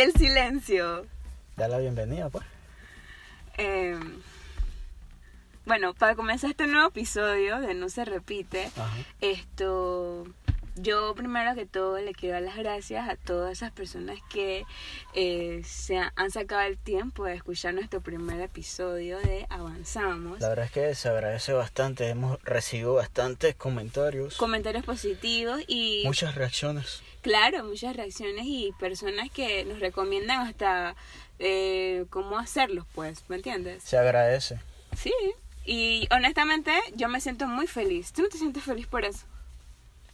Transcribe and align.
qué 0.00 0.04
el 0.06 0.12
silencio? 0.14 1.06
Da 1.56 1.68
la 1.68 1.78
bienvenida, 1.78 2.30
pues. 2.30 2.44
Eh, 3.58 3.98
bueno, 5.66 5.92
para 5.94 6.14
comenzar 6.14 6.50
este 6.50 6.66
nuevo 6.66 6.88
episodio 6.88 7.60
de 7.60 7.74
No 7.74 7.88
se 7.90 8.04
repite, 8.06 8.70
Ajá. 8.76 8.96
esto, 9.20 10.26
yo 10.76 11.14
primero 11.14 11.54
que 11.54 11.66
todo 11.66 11.98
le 11.98 12.12
quiero 12.12 12.34
dar 12.34 12.42
las 12.42 12.56
gracias 12.56 13.08
a 13.08 13.16
todas 13.16 13.52
esas 13.52 13.70
personas 13.72 14.18
que 14.30 14.64
eh, 15.14 15.62
se 15.64 15.98
ha- 15.98 16.12
han 16.16 16.30
sacado 16.30 16.62
el 16.62 16.78
tiempo 16.78 17.24
de 17.24 17.34
escuchar 17.34 17.74
nuestro 17.74 18.00
primer 18.00 18.40
episodio 18.40 19.18
de 19.18 19.46
Avanzamos. 19.50 20.40
La 20.40 20.48
verdad 20.48 20.66
es 20.66 20.70
que 20.72 20.94
se 20.94 21.08
agradece 21.08 21.52
bastante. 21.52 22.08
Hemos 22.08 22.42
recibido 22.42 22.94
bastantes 22.94 23.54
comentarios, 23.54 24.36
Comentarios 24.36 24.84
positivos 24.84 25.60
y 25.66 26.02
muchas 26.04 26.34
reacciones. 26.34 27.02
Claro, 27.22 27.64
muchas 27.64 27.94
reacciones 27.96 28.44
y 28.46 28.72
personas 28.78 29.30
que 29.30 29.64
nos 29.64 29.80
recomiendan 29.80 30.46
hasta 30.46 30.94
eh, 31.38 32.04
cómo 32.10 32.38
hacerlos, 32.38 32.86
pues, 32.94 33.24
¿me 33.28 33.36
entiendes? 33.36 33.82
Se 33.82 33.98
agradece. 33.98 34.58
Sí, 34.96 35.12
y 35.64 36.08
honestamente 36.10 36.72
yo 36.96 37.08
me 37.08 37.20
siento 37.20 37.46
muy 37.46 37.66
feliz. 37.66 38.12
¿Tú 38.12 38.22
no 38.22 38.28
te 38.28 38.38
sientes 38.38 38.62
feliz 38.64 38.86
por 38.86 39.04
eso? 39.04 39.26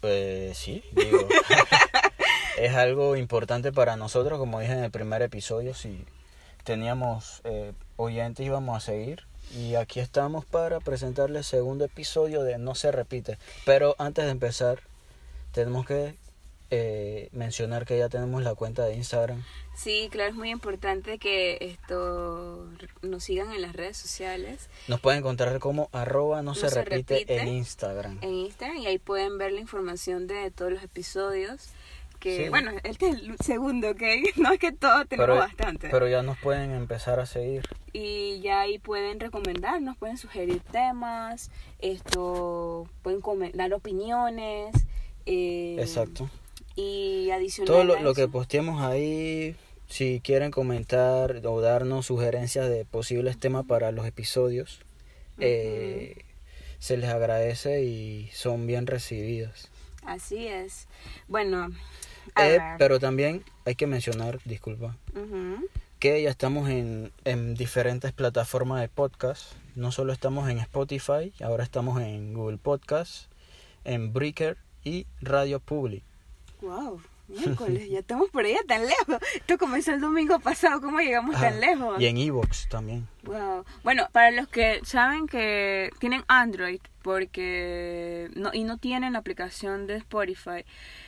Pues 0.00 0.56
sí, 0.56 0.82
digo. 0.92 1.28
es 2.58 2.74
algo 2.74 3.16
importante 3.16 3.72
para 3.72 3.96
nosotros, 3.96 4.38
como 4.38 4.60
dije 4.60 4.72
en 4.72 4.84
el 4.84 4.90
primer 4.90 5.22
episodio, 5.22 5.74
si 5.74 6.04
teníamos 6.64 7.40
eh, 7.44 7.72
oyentes 7.96 8.44
íbamos 8.44 8.76
a 8.76 8.80
seguir. 8.80 9.24
Y 9.54 9.76
aquí 9.76 10.00
estamos 10.00 10.44
para 10.44 10.80
presentarles 10.80 11.38
el 11.38 11.44
segundo 11.44 11.84
episodio 11.84 12.42
de 12.42 12.58
No 12.58 12.74
se 12.74 12.90
repite. 12.90 13.38
Pero 13.64 13.94
antes 13.98 14.24
de 14.24 14.32
empezar, 14.32 14.80
tenemos 15.52 15.86
que 15.86 16.16
eh, 16.70 17.28
mencionar 17.32 17.84
que 17.86 17.96
ya 17.98 18.08
tenemos 18.08 18.42
la 18.42 18.54
cuenta 18.54 18.84
de 18.84 18.94
Instagram. 18.96 19.42
Sí, 19.76 20.08
claro, 20.10 20.30
es 20.30 20.36
muy 20.36 20.50
importante 20.50 21.18
que 21.18 21.58
esto 21.60 22.68
nos 23.02 23.24
sigan 23.24 23.52
en 23.52 23.62
las 23.62 23.74
redes 23.74 23.96
sociales, 23.96 24.68
Nos 24.88 25.00
pueden 25.00 25.18
encontrar 25.20 25.58
como 25.60 25.88
arroba 25.92 26.42
no, 26.42 26.54
se, 26.54 26.68
se 26.70 26.82
repite, 26.82 27.14
repite. 27.14 27.40
en 27.40 27.48
Instagram. 27.48 28.18
en 28.22 28.34
Instagram, 28.34 28.78
y 28.78 28.86
ahí 28.86 28.98
pueden 28.98 29.38
ver 29.38 29.52
la 29.52 29.60
información 29.60 30.26
de 30.26 30.50
todos 30.50 30.72
los 30.72 30.82
episodios. 30.82 31.68
Que, 32.18 32.44
Sí. 32.44 32.48
bueno, 32.48 32.72
este 32.82 33.10
es 33.10 33.16
el 33.16 33.36
segundo, 33.44 33.90
¿ok? 33.90 34.02
No 34.36 34.50
es 34.50 34.58
que 34.58 34.72
todos 34.72 35.06
tenemos 35.06 35.36
bastante. 35.38 35.88
pero 35.90 36.08
ya 36.08 36.22
nos 36.22 36.38
pueden 36.38 36.72
empezar 36.72 37.20
a 37.20 37.26
seguir. 37.26 37.68
y 37.92 38.40
ya 38.40 38.60
ahí 38.62 38.78
pueden 38.78 39.20
recomendarnos, 39.20 39.96
pueden 39.98 40.16
sugerir 40.16 40.60
temas, 40.72 41.50
esto, 41.78 42.88
pueden 43.02 43.20
dar 43.54 43.72
opiniones. 43.74 44.74
eh, 45.26 45.76
Exacto. 45.78 46.30
Y 46.76 47.30
adicional 47.30 47.66
Todo 47.66 47.84
lo, 47.84 48.00
lo 48.00 48.14
que 48.14 48.28
posteemos 48.28 48.82
ahí, 48.82 49.56
si 49.88 50.20
quieren 50.20 50.50
comentar 50.50 51.40
o 51.44 51.60
darnos 51.60 52.06
sugerencias 52.06 52.68
de 52.68 52.84
posibles 52.84 53.38
temas 53.38 53.64
para 53.66 53.92
los 53.92 54.06
episodios, 54.06 54.80
eh, 55.38 56.24
se 56.78 56.96
les 56.96 57.08
agradece 57.10 57.82
y 57.82 58.28
son 58.32 58.66
bien 58.66 58.86
recibidos. 58.86 59.68
Así 60.04 60.46
es. 60.46 60.86
Bueno, 61.28 61.70
Eh, 62.38 62.58
pero 62.78 62.98
también 63.00 63.42
hay 63.64 63.74
que 63.76 63.86
mencionar, 63.86 64.38
disculpa, 64.44 64.96
que 65.98 66.22
ya 66.22 66.30
estamos 66.30 66.68
en, 66.68 67.12
en 67.24 67.54
diferentes 67.54 68.12
plataformas 68.12 68.80
de 68.82 68.88
podcast. 68.88 69.52
No 69.74 69.92
solo 69.92 70.12
estamos 70.12 70.48
en 70.50 70.58
Spotify, 70.58 71.32
ahora 71.40 71.64
estamos 71.64 72.00
en 72.02 72.34
Google 72.34 72.58
Podcast, 72.58 73.30
en 73.84 74.12
Breaker 74.12 74.56
y 74.84 75.06
Radio 75.20 75.60
Public. 75.60 76.02
Wow, 76.62 77.00
miércoles, 77.28 77.88
ya 77.90 77.98
estamos 77.98 78.30
por 78.30 78.44
allá 78.44 78.60
tan 78.66 78.86
lejos. 78.86 79.18
Esto 79.34 79.58
comenzó 79.58 79.92
el 79.92 80.00
domingo 80.00 80.38
pasado, 80.40 80.80
¿cómo 80.80 80.98
llegamos 81.00 81.34
tan 81.34 81.52
Ajá. 81.54 81.60
lejos? 81.60 82.00
Y 82.00 82.06
en 82.06 82.16
Evox 82.16 82.68
también. 82.68 83.06
Wow. 83.24 83.64
Bueno, 83.84 84.08
para 84.12 84.30
los 84.30 84.48
que 84.48 84.80
saben 84.84 85.26
que 85.26 85.90
tienen 85.98 86.24
Android 86.28 86.80
porque 87.02 88.30
no 88.34 88.50
y 88.52 88.64
no 88.64 88.78
tienen 88.78 89.12
la 89.12 89.18
aplicación 89.20 89.86
de 89.86 89.96
Spotify, 89.96 90.64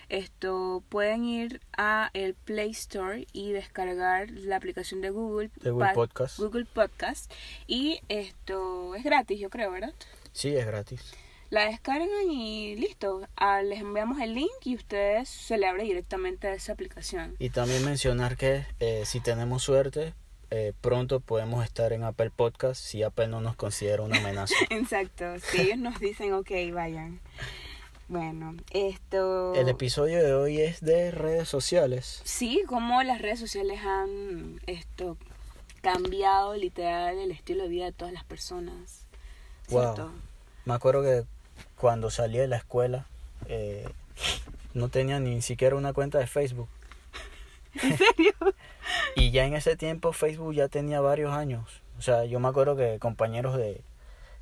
esto 0.09 0.83
pueden 0.89 1.25
ir 1.25 1.61
a 1.77 2.11
el 2.15 2.35
Play 2.35 2.71
Store 2.71 3.27
y 3.33 3.53
descargar 3.53 4.31
la 4.31 4.57
aplicación 4.57 5.01
de 5.01 5.11
Google 5.11 5.51
De 5.57 5.71
Google 5.71 5.87
Pa- 5.89 5.95
Podcast. 5.95 6.39
Google 6.39 6.67
Podcast 6.67 7.33
y 7.67 8.01
esto 8.09 8.95
es 8.95 9.03
gratis, 9.05 9.41
yo 9.41 9.51
creo, 9.51 9.71
¿verdad? 9.73 9.93
Sí, 10.33 10.55
es 10.57 10.67
gratis. 10.67 11.15
La 11.51 11.65
descargan 11.65 12.31
y 12.31 12.77
listo. 12.77 13.23
Ah, 13.37 13.63
les 13.63 13.81
enviamos 13.81 14.21
el 14.21 14.35
link 14.35 14.51
y 14.65 14.75
ustedes 14.75 15.31
se 15.31 15.57
le 15.57 15.67
abre 15.67 15.85
directamente 15.85 16.47
a 16.47 16.55
esa 16.55 16.73
aplicación. 16.73 17.37
Y 17.39 17.51
también 17.51 17.85
mencionar 17.85 18.37
que 18.37 18.67
eh, 18.81 19.05
si 19.07 19.21
tenemos 19.21 19.63
suerte, 19.63 20.13
eh, 20.51 20.75
pronto 20.83 21.21
podemos 21.21 21.65
estar 21.65 21.95
en 21.95 22.05
Apple 22.05 22.31
Podcast 22.31 22.83
si 22.83 23.03
Apple 23.03 23.29
no 23.29 23.41
nos 23.41 23.57
considera 23.57 24.03
una 24.03 24.19
amenaza. 24.19 24.55
Exacto. 24.71 25.39
Si 25.41 25.63
ellos 25.63 25.79
nos 25.79 25.99
dicen, 26.01 26.35
ok, 26.35 26.51
vayan. 26.73 27.21
Bueno, 28.09 28.55
esto... 28.71 29.55
El 29.55 29.71
episodio 29.71 30.23
de 30.23 30.35
hoy 30.35 30.61
es 30.61 30.81
de 30.83 31.11
redes 31.11 31.49
sociales. 31.49 32.21
Sí, 32.25 32.63
como 32.67 33.03
las 33.03 33.23
redes 33.23 33.41
sociales 33.41 33.81
han 33.83 34.61
esto 34.67 35.17
cambiado 35.81 36.57
literal 36.57 37.19
el 37.19 37.31
estilo 37.31 37.63
de 37.63 37.69
vida 37.69 37.85
de 37.87 37.93
todas 37.93 38.13
las 38.13 38.25
personas. 38.25 39.07
Wow. 39.69 39.83
¿Cierto? 39.83 40.13
Me 40.65 40.75
acuerdo 40.75 41.03
que 41.03 41.25
cuando 41.77 42.11
salí 42.11 42.39
de 42.39 42.49
la 42.49 42.57
escuela 42.57 43.07
eh, 43.47 43.89
no 44.75 44.89
tenía 44.89 45.21
ni 45.21 45.43
siquiera 45.43 45.77
una 45.77 45.93
cuenta 45.93 46.19
de 46.19 46.27
Facebook. 46.27 46.69
¿En 47.83 47.97
serio? 47.97 48.33
Y 49.17 49.33
ya 49.33 49.45
en 49.45 49.55
ese 49.55 49.77
tiempo 49.77 50.13
Facebook 50.15 50.55
ya 50.55 50.69
tenía 50.69 51.01
varios 51.01 51.35
años. 51.35 51.83
O 51.99 52.03
sea, 52.03 52.25
yo 52.25 52.41
me 52.41 52.49
acuerdo 52.49 52.75
que 52.75 52.99
compañeros 52.99 53.57
de, 53.57 53.83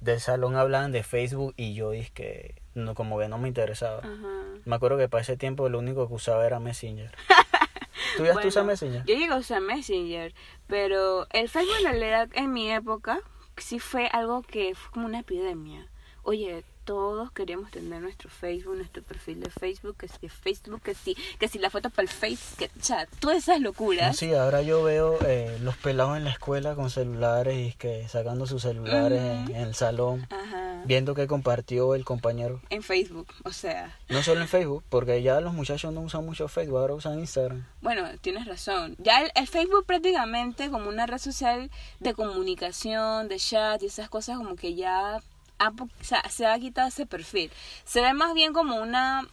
del 0.00 0.20
salón 0.20 0.56
hablaban 0.56 0.92
de 0.92 1.02
Facebook 1.02 1.52
y 1.56 1.74
yo 1.74 1.90
dije 1.90 2.10
que 2.14 2.54
no, 2.74 2.94
como 2.94 3.18
que 3.18 3.28
no 3.28 3.38
me 3.38 3.48
interesaba. 3.48 3.98
Ajá. 3.98 4.44
Me 4.64 4.76
acuerdo 4.76 4.98
que 4.98 5.08
para 5.08 5.22
ese 5.22 5.36
tiempo 5.36 5.68
lo 5.68 5.78
único 5.78 6.06
que 6.06 6.14
usaba 6.14 6.46
era 6.46 6.60
Messenger. 6.60 7.10
¿Tú 8.16 8.24
ya 8.24 8.34
Bueno, 8.34 8.48
usas 8.48 8.64
Messenger? 8.64 9.04
Yo 9.04 9.14
llegué 9.14 9.32
a 9.32 9.36
usar 9.36 9.60
Messenger, 9.60 10.34
pero 10.66 11.26
el 11.30 11.48
Facebook 11.48 11.76
en 11.78 11.84
realidad 11.84 12.28
en 12.34 12.52
mi 12.52 12.70
época 12.70 13.20
sí 13.56 13.78
fue 13.78 14.06
algo 14.06 14.42
que 14.42 14.74
fue 14.74 14.90
como 14.92 15.06
una 15.06 15.20
epidemia. 15.20 15.88
Oye, 16.22 16.64
todos 16.86 17.32
queríamos 17.32 17.70
tener 17.72 18.00
nuestro 18.00 18.30
Facebook, 18.30 18.76
nuestro 18.76 19.02
perfil 19.02 19.40
de 19.40 19.50
Facebook, 19.50 19.96
que 19.98 20.08
si 20.08 20.28
Facebook, 20.28 20.80
que 20.82 20.94
si, 20.94 21.14
que 21.38 21.48
si 21.48 21.58
la 21.58 21.68
foto 21.68 21.90
para 21.90 22.04
el 22.04 22.08
Face, 22.08 22.54
que, 22.56 22.70
sea, 22.80 23.06
todas 23.20 23.38
esas 23.38 23.60
locuras. 23.60 24.16
sí, 24.16 24.32
ahora 24.32 24.62
yo 24.62 24.82
veo 24.84 25.18
eh, 25.26 25.58
los 25.62 25.76
pelados 25.76 26.16
en 26.16 26.24
la 26.24 26.30
escuela 26.30 26.74
con 26.76 26.88
celulares 26.88 27.56
y 27.58 27.72
que 27.76 28.08
sacando 28.08 28.46
sus 28.46 28.62
celulares 28.62 29.20
en 29.50 29.56
el 29.56 29.74
salón, 29.74 30.26
Ajá. 30.30 30.82
viendo 30.86 31.14
que 31.16 31.26
compartió 31.26 31.94
el 31.96 32.04
compañero. 32.04 32.62
En 32.70 32.82
Facebook, 32.84 33.26
o 33.44 33.50
sea, 33.52 33.94
No 34.08 34.22
solo 34.22 34.40
en 34.42 34.48
Facebook, 34.48 34.84
porque 34.88 35.20
ya 35.22 35.40
los 35.40 35.52
muchachos 35.52 35.92
no 35.92 36.00
usan 36.02 36.24
mucho 36.24 36.46
Facebook, 36.46 36.78
ahora 36.78 36.94
usan 36.94 37.18
Instagram. 37.18 37.66
bueno, 37.82 38.04
tienes 38.20 38.46
razón. 38.46 38.94
Ya 38.98 39.22
el, 39.22 39.32
el 39.34 39.48
Facebook 39.48 39.84
prácticamente 39.86 40.70
como 40.70 40.88
una 40.88 41.04
red 41.06 41.18
social 41.18 41.68
de 41.98 42.14
comunicación, 42.14 43.26
de 43.28 43.36
chat 43.38 43.82
y 43.82 43.86
esas 43.86 44.08
cosas 44.08 44.36
como 44.38 44.54
que 44.54 44.74
ya 44.76 45.20
ha 45.58 45.68
o 45.68 45.88
se 46.30 46.46
ha 46.46 46.58
quitado 46.58 46.88
ese 46.88 47.06
perfil. 47.06 47.50
Se 47.84 48.00
ve 48.00 48.12
más 48.14 48.34
bien 48.34 48.52
como 48.52 48.76
una... 48.76 49.26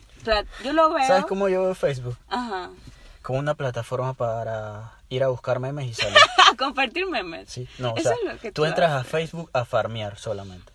Yo 0.64 0.74
lo 0.74 0.94
veo... 0.94 1.06
¿Sabes 1.08 1.26
cómo 1.26 1.50
yo 1.50 1.64
veo 1.64 1.76
Facebook? 1.76 2.18
Ajá. 2.30 2.70
Como 3.22 3.40
una 3.40 3.56
plataforma 3.56 4.14
para 4.14 4.94
ir 5.10 5.24
a 5.24 5.28
buscar 5.28 5.60
memes 5.60 5.88
y 5.88 5.94
salir. 5.94 6.18
compartir 6.58 7.08
memes. 7.08 7.50
Sí, 7.50 7.68
no, 7.78 7.92
o 7.92 7.98
Eso 7.98 8.10
sea, 8.10 8.18
es 8.18 8.34
lo 8.34 8.40
que 8.40 8.52
tú 8.52 8.62
tú 8.62 8.66
entras 8.66 8.92
a. 8.92 9.04
Facebook 9.04 9.50
a 9.54 9.66
farmear 9.66 10.18
solamente. 10.18 10.72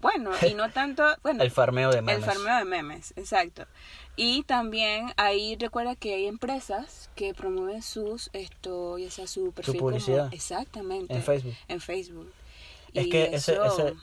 Bueno, 0.00 0.30
y 0.48 0.54
no 0.54 0.70
tanto... 0.70 1.04
Bueno, 1.22 1.42
El 1.42 1.50
farmeo 1.50 1.90
de 1.90 1.98
El 1.98 2.04
memes. 2.04 2.24
farmeo 2.24 2.56
de 2.58 2.64
memes, 2.64 3.12
exacto. 3.16 3.66
Y 4.14 4.44
también 4.44 5.12
ahí 5.18 5.56
recuerda 5.58 5.94
que 5.94 6.14
hay 6.14 6.26
empresas 6.26 7.10
que 7.16 7.34
promueven 7.34 7.82
sus, 7.82 8.30
esto, 8.32 8.96
ya 8.98 9.10
sea 9.10 9.26
su 9.26 9.52
perfil 9.52 9.76
como- 9.78 9.90
publicidad. 9.90 10.32
exactamente. 10.32 11.14
En 11.14 11.22
Facebook. 11.22 11.54
En 11.68 11.80
Facebook. 11.80 12.32
Es 12.94 13.06
Y 13.06 13.10
que 13.10 13.24
ese, 13.34 13.54
eso- 13.54 13.64
ese, 13.88 13.94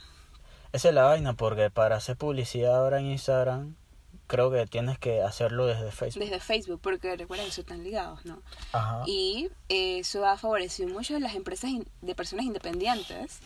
esa 0.73 0.89
es 0.89 0.93
la 0.93 1.03
vaina, 1.03 1.33
porque 1.33 1.69
para 1.69 1.95
hacer 1.95 2.17
publicidad 2.17 2.75
ahora 2.75 2.99
en 2.99 3.05
Instagram, 3.05 3.75
creo 4.27 4.51
que 4.51 4.65
tienes 4.65 4.97
que 4.99 5.21
hacerlo 5.21 5.65
desde 5.67 5.91
Facebook. 5.91 6.23
Desde 6.23 6.39
Facebook, 6.39 6.79
porque 6.81 7.15
recuerda 7.15 7.43
que 7.43 7.49
eso 7.49 7.61
están 7.61 7.83
ligados, 7.83 8.25
¿no? 8.25 8.41
Ajá. 8.71 9.03
Y 9.05 9.49
eso 9.69 10.25
ha 10.25 10.37
favorecido 10.37 10.89
mucho 10.89 11.15
a 11.15 11.19
las 11.19 11.35
empresas 11.35 11.71
de 12.01 12.15
personas 12.15 12.45
independientes. 12.45 13.39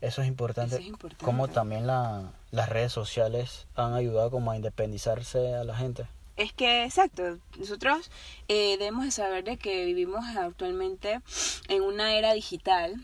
Eso 0.00 0.22
es 0.22 0.28
importante. 0.28 0.76
Eso 0.76 0.82
es 0.82 0.88
importante. 0.88 1.24
Como 1.24 1.48
también 1.48 1.86
la, 1.86 2.32
las 2.50 2.68
redes 2.68 2.92
sociales 2.92 3.66
han 3.74 3.94
ayudado 3.94 4.30
como 4.30 4.50
a 4.50 4.56
independizarse 4.56 5.54
a 5.54 5.64
la 5.64 5.76
gente. 5.76 6.06
Es 6.36 6.52
que, 6.54 6.84
exacto, 6.84 7.38
nosotros 7.58 8.10
eh, 8.48 8.76
debemos 8.78 9.04
de 9.04 9.10
saber 9.10 9.44
de 9.44 9.58
que 9.58 9.84
vivimos 9.84 10.24
actualmente 10.36 11.20
en 11.68 11.82
una 11.82 12.14
era 12.14 12.32
digital 12.32 12.94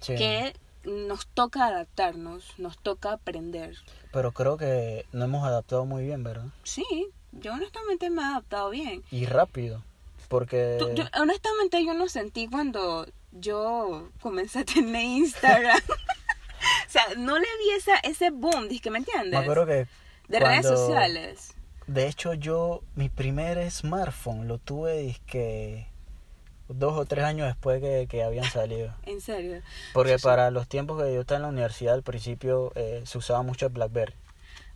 Sí. 0.00 0.14
que 0.16 0.54
nos 0.86 1.26
toca 1.28 1.66
adaptarnos, 1.66 2.54
nos 2.58 2.78
toca 2.78 3.12
aprender. 3.12 3.76
Pero 4.12 4.32
creo 4.32 4.56
que 4.56 5.04
no 5.12 5.24
hemos 5.24 5.44
adaptado 5.46 5.84
muy 5.84 6.04
bien, 6.04 6.22
¿verdad? 6.24 6.46
Sí, 6.62 6.84
yo 7.32 7.52
honestamente 7.52 8.08
me 8.10 8.22
he 8.22 8.24
adaptado 8.24 8.70
bien. 8.70 9.02
Y 9.10 9.26
rápido. 9.26 9.82
porque... 10.28 10.76
Tú- 10.78 10.94
yo- 10.94 11.04
honestamente 11.20 11.84
yo 11.84 11.94
no 11.94 12.08
sentí 12.08 12.48
cuando 12.48 13.06
yo 13.32 14.08
comencé 14.20 14.60
a 14.60 14.64
tener 14.64 15.02
Instagram. 15.04 15.78
o 15.78 16.88
sea, 16.90 17.04
no 17.18 17.38
le 17.38 17.46
vi 17.58 17.70
esa, 17.76 17.96
ese 17.98 18.30
boom, 18.30 18.68
que 18.80 18.90
¿me 18.90 18.98
entiendes? 18.98 19.30
me 19.30 19.36
acuerdo 19.38 19.66
que... 19.66 19.86
de 20.28 20.40
redes 20.40 20.66
sociales. 20.66 21.52
De 21.86 22.08
hecho, 22.08 22.34
yo, 22.34 22.82
mi 22.96 23.08
primer 23.08 23.70
smartphone 23.70 24.48
lo 24.48 24.58
tuve, 24.58 24.98
dizque, 24.98 25.86
dos 26.68 26.96
o 26.98 27.04
tres 27.04 27.24
años 27.24 27.46
después 27.46 27.80
que, 27.80 28.06
que 28.08 28.22
habían 28.22 28.50
salido. 28.50 28.94
En 29.04 29.20
serio. 29.20 29.62
Porque 29.92 30.12
Sí, 30.14 30.18
sí. 30.18 30.24
para 30.24 30.50
los 30.50 30.68
tiempos 30.68 31.02
que 31.02 31.12
yo 31.14 31.20
estaba 31.20 31.36
en 31.38 31.42
la 31.42 31.48
universidad, 31.48 31.94
al 31.94 32.02
principio 32.02 32.72
eh, 32.74 33.02
se 33.04 33.18
usaba 33.18 33.42
mucho 33.42 33.66
el 33.66 33.72
BlackBerry. 33.72 34.14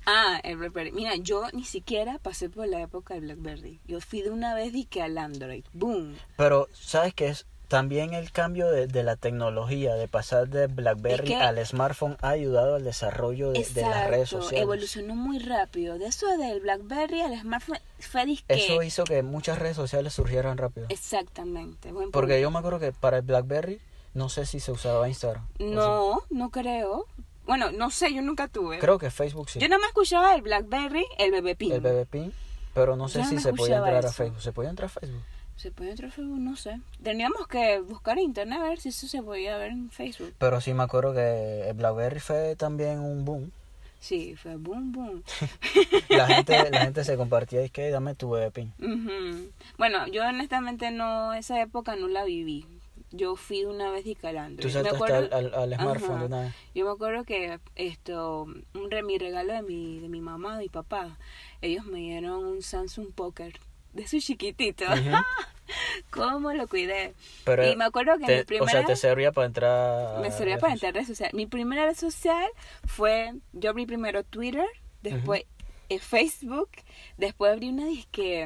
Ah, 0.06 0.40
el 0.44 0.56
BlackBerry. 0.56 0.92
Mira, 0.92 1.14
yo 1.16 1.44
ni 1.52 1.64
siquiera 1.64 2.18
pasé 2.18 2.48
por 2.48 2.66
la 2.66 2.80
época 2.80 3.14
del 3.14 3.24
BlackBerry. 3.24 3.80
Yo 3.86 4.00
fui 4.00 4.22
de 4.22 4.30
una 4.30 4.54
vez 4.54 4.74
y 4.74 4.86
que 4.86 5.02
al 5.02 5.18
Android. 5.18 5.64
Boom. 5.74 6.16
Pero, 6.36 6.68
¿sabes 6.72 7.12
qué 7.12 7.28
es? 7.28 7.46
También 7.70 8.14
el 8.14 8.32
cambio 8.32 8.68
de, 8.68 8.88
de 8.88 9.02
la 9.04 9.14
tecnología, 9.14 9.94
de 9.94 10.08
pasar 10.08 10.48
de 10.48 10.66
BlackBerry 10.66 11.22
Es 11.32 11.38
que- 11.38 11.42
al 11.42 11.64
smartphone, 11.64 12.16
ha 12.20 12.30
ayudado 12.30 12.74
al 12.74 12.82
desarrollo 12.84 13.52
de, 13.52 13.64
de 13.64 13.82
las 13.82 14.10
redes 14.10 14.28
sociales. 14.28 14.62
evolucionó 14.62 15.14
muy 15.14 15.38
rápido. 15.38 15.96
De 15.96 16.06
eso 16.06 16.26
del 16.36 16.60
BlackBerry 16.60 17.20
al 17.20 17.40
smartphone 17.40 17.78
fue 18.00 18.26
disque. 18.26 18.52
Eso 18.52 18.82
hizo 18.82 19.04
que 19.04 19.22
muchas 19.22 19.58
redes 19.60 19.76
sociales 19.76 20.12
surgieran 20.12 20.58
rápido. 20.58 20.86
Exactamente. 20.90 21.92
buen 21.92 22.10
Porque 22.10 22.40
yo 22.40 22.50
me 22.50 22.58
acuerdo 22.58 22.80
que 22.80 22.90
para 22.90 23.18
el 23.18 23.22
BlackBerry, 23.22 23.80
no 24.14 24.28
sé 24.28 24.46
si 24.46 24.58
se 24.58 24.72
usaba 24.72 25.06
Instagram. 25.08 25.46
No, 25.60 26.22
no 26.28 26.50
creo. 26.50 27.06
Bueno, 27.46 27.70
no 27.70 27.90
sé, 27.90 28.12
yo 28.12 28.20
nunca 28.20 28.48
tuve. 28.48 28.80
Creo 28.80 28.98
que 28.98 29.10
Facebook 29.12 29.48
sí. 29.48 29.60
Yo 29.60 29.68
nada 29.68 29.78
más 29.78 29.88
escuchaba 29.90 30.34
el 30.34 30.42
BlackBerry, 30.42 31.06
el 31.18 31.30
bebé 31.30 31.54
pin. 31.54 31.72
El 31.72 31.80
BB 31.80 32.06
Pin, 32.06 32.32
pero 32.74 32.96
no 32.96 33.08
sé 33.08 33.20
Yo 33.20 33.24
si 33.26 33.34
no 33.36 33.40
se 33.40 33.52
podía 33.52 33.76
entrar 33.78 34.06
a. 34.06 34.12
Facebook. 34.12 34.40
¿Se 34.42 34.52
podía 34.52 34.70
entrar 34.70 34.86
a 34.86 34.88
Facebook? 35.00 35.22
¿Se 35.60 35.70
puede 35.70 35.90
entrar 35.90 36.08
a 36.08 36.12
Facebook? 36.12 36.40
No 36.40 36.56
sé. 36.56 36.80
Teníamos 37.02 37.46
que 37.46 37.80
buscar 37.80 38.16
en 38.16 38.24
internet 38.24 38.60
a 38.60 38.68
ver 38.70 38.80
si 38.80 38.88
eso 38.88 39.06
se 39.06 39.22
podía 39.22 39.58
ver 39.58 39.72
en 39.72 39.90
Facebook. 39.90 40.32
Pero 40.38 40.58
sí 40.62 40.72
me 40.72 40.84
acuerdo 40.84 41.12
que 41.12 41.68
el 41.68 41.74
BlackBerry 41.74 42.18
fue 42.18 42.56
también 42.56 42.98
un 43.00 43.26
boom. 43.26 43.50
Sí, 43.98 44.36
fue 44.36 44.56
boom, 44.56 44.90
boom. 44.90 45.22
La 46.08 46.26
gente, 46.28 46.70
la 46.70 46.80
gente 46.84 47.04
se 47.04 47.14
compartía 47.18 47.62
y 47.62 47.68
que 47.68 47.90
dame 47.90 48.14
tu 48.14 48.30
BB 48.30 48.50
Pin. 48.52 48.72
Ujú. 48.78 49.50
Bueno, 49.76 50.06
yo 50.06 50.26
honestamente 50.26 50.90
no, 50.92 51.34
esa 51.34 51.60
época 51.60 51.94
no 51.94 52.08
la 52.08 52.24
viví. 52.24 52.64
Yo 53.10 53.36
fui 53.36 53.66
una 53.66 53.90
vez 53.90 54.06
y 54.06 54.14
calando. 54.14 54.62
Tú 54.62 54.70
saltaste 54.70 55.12
al, 55.12 55.30
al, 55.30 55.52
al 55.52 55.74
smartphone 55.74 56.10
Ajá. 56.12 56.20
de 56.20 56.26
una 56.26 56.40
vez. 56.40 56.54
Yo 56.74 56.86
me 56.86 56.92
acuerdo 56.92 57.24
que 57.24 57.60
esto, 57.76 58.44
un 58.44 58.90
re, 58.90 59.02
mi 59.02 59.18
regalo 59.18 59.52
de 59.52 59.60
mi, 59.60 60.00
de 60.00 60.08
mi 60.08 60.22
mamá, 60.22 60.56
de 60.56 60.62
mi 60.62 60.68
papá, 60.70 61.18
ellos 61.60 61.84
me 61.84 61.98
dieron 61.98 62.46
un 62.46 62.62
Samsung 62.62 63.12
Poker 63.12 63.60
de 63.92 64.06
su 64.06 64.18
chiquitito. 64.20 64.84
Ujú. 64.84 65.16
¿Cómo 66.10 66.52
lo 66.52 66.66
cuidé? 66.66 67.14
Pero 67.44 67.68
y 67.70 67.76
me 67.76 67.84
acuerdo 67.84 68.18
que 68.18 68.26
te- 68.26 68.38
mi 68.38 68.44
primera... 68.44 68.66
O 68.66 68.68
sea, 68.70 68.84
te 68.84 68.96
servía 68.96 69.30
para 69.32 69.46
entrar. 69.46 70.20
Me 70.20 70.30
servía 70.32 70.58
para 70.58 70.72
entrar 70.72 70.90
a 70.90 70.94
redes 70.94 71.06
sociales. 71.08 71.34
Mi 71.34 71.46
primera 71.46 71.84
red 71.86 71.94
social 71.96 72.48
fue, 72.86 73.34
yo 73.52 73.70
abrí 73.70 73.86
primero 73.86 74.24
Twitter, 74.24 74.66
después 75.02 75.44
eh, 75.88 75.98
Facebook, 76.00 76.70
después 77.18 77.52
abrí 77.52 77.68
una 77.68 77.86
disque 77.86 78.44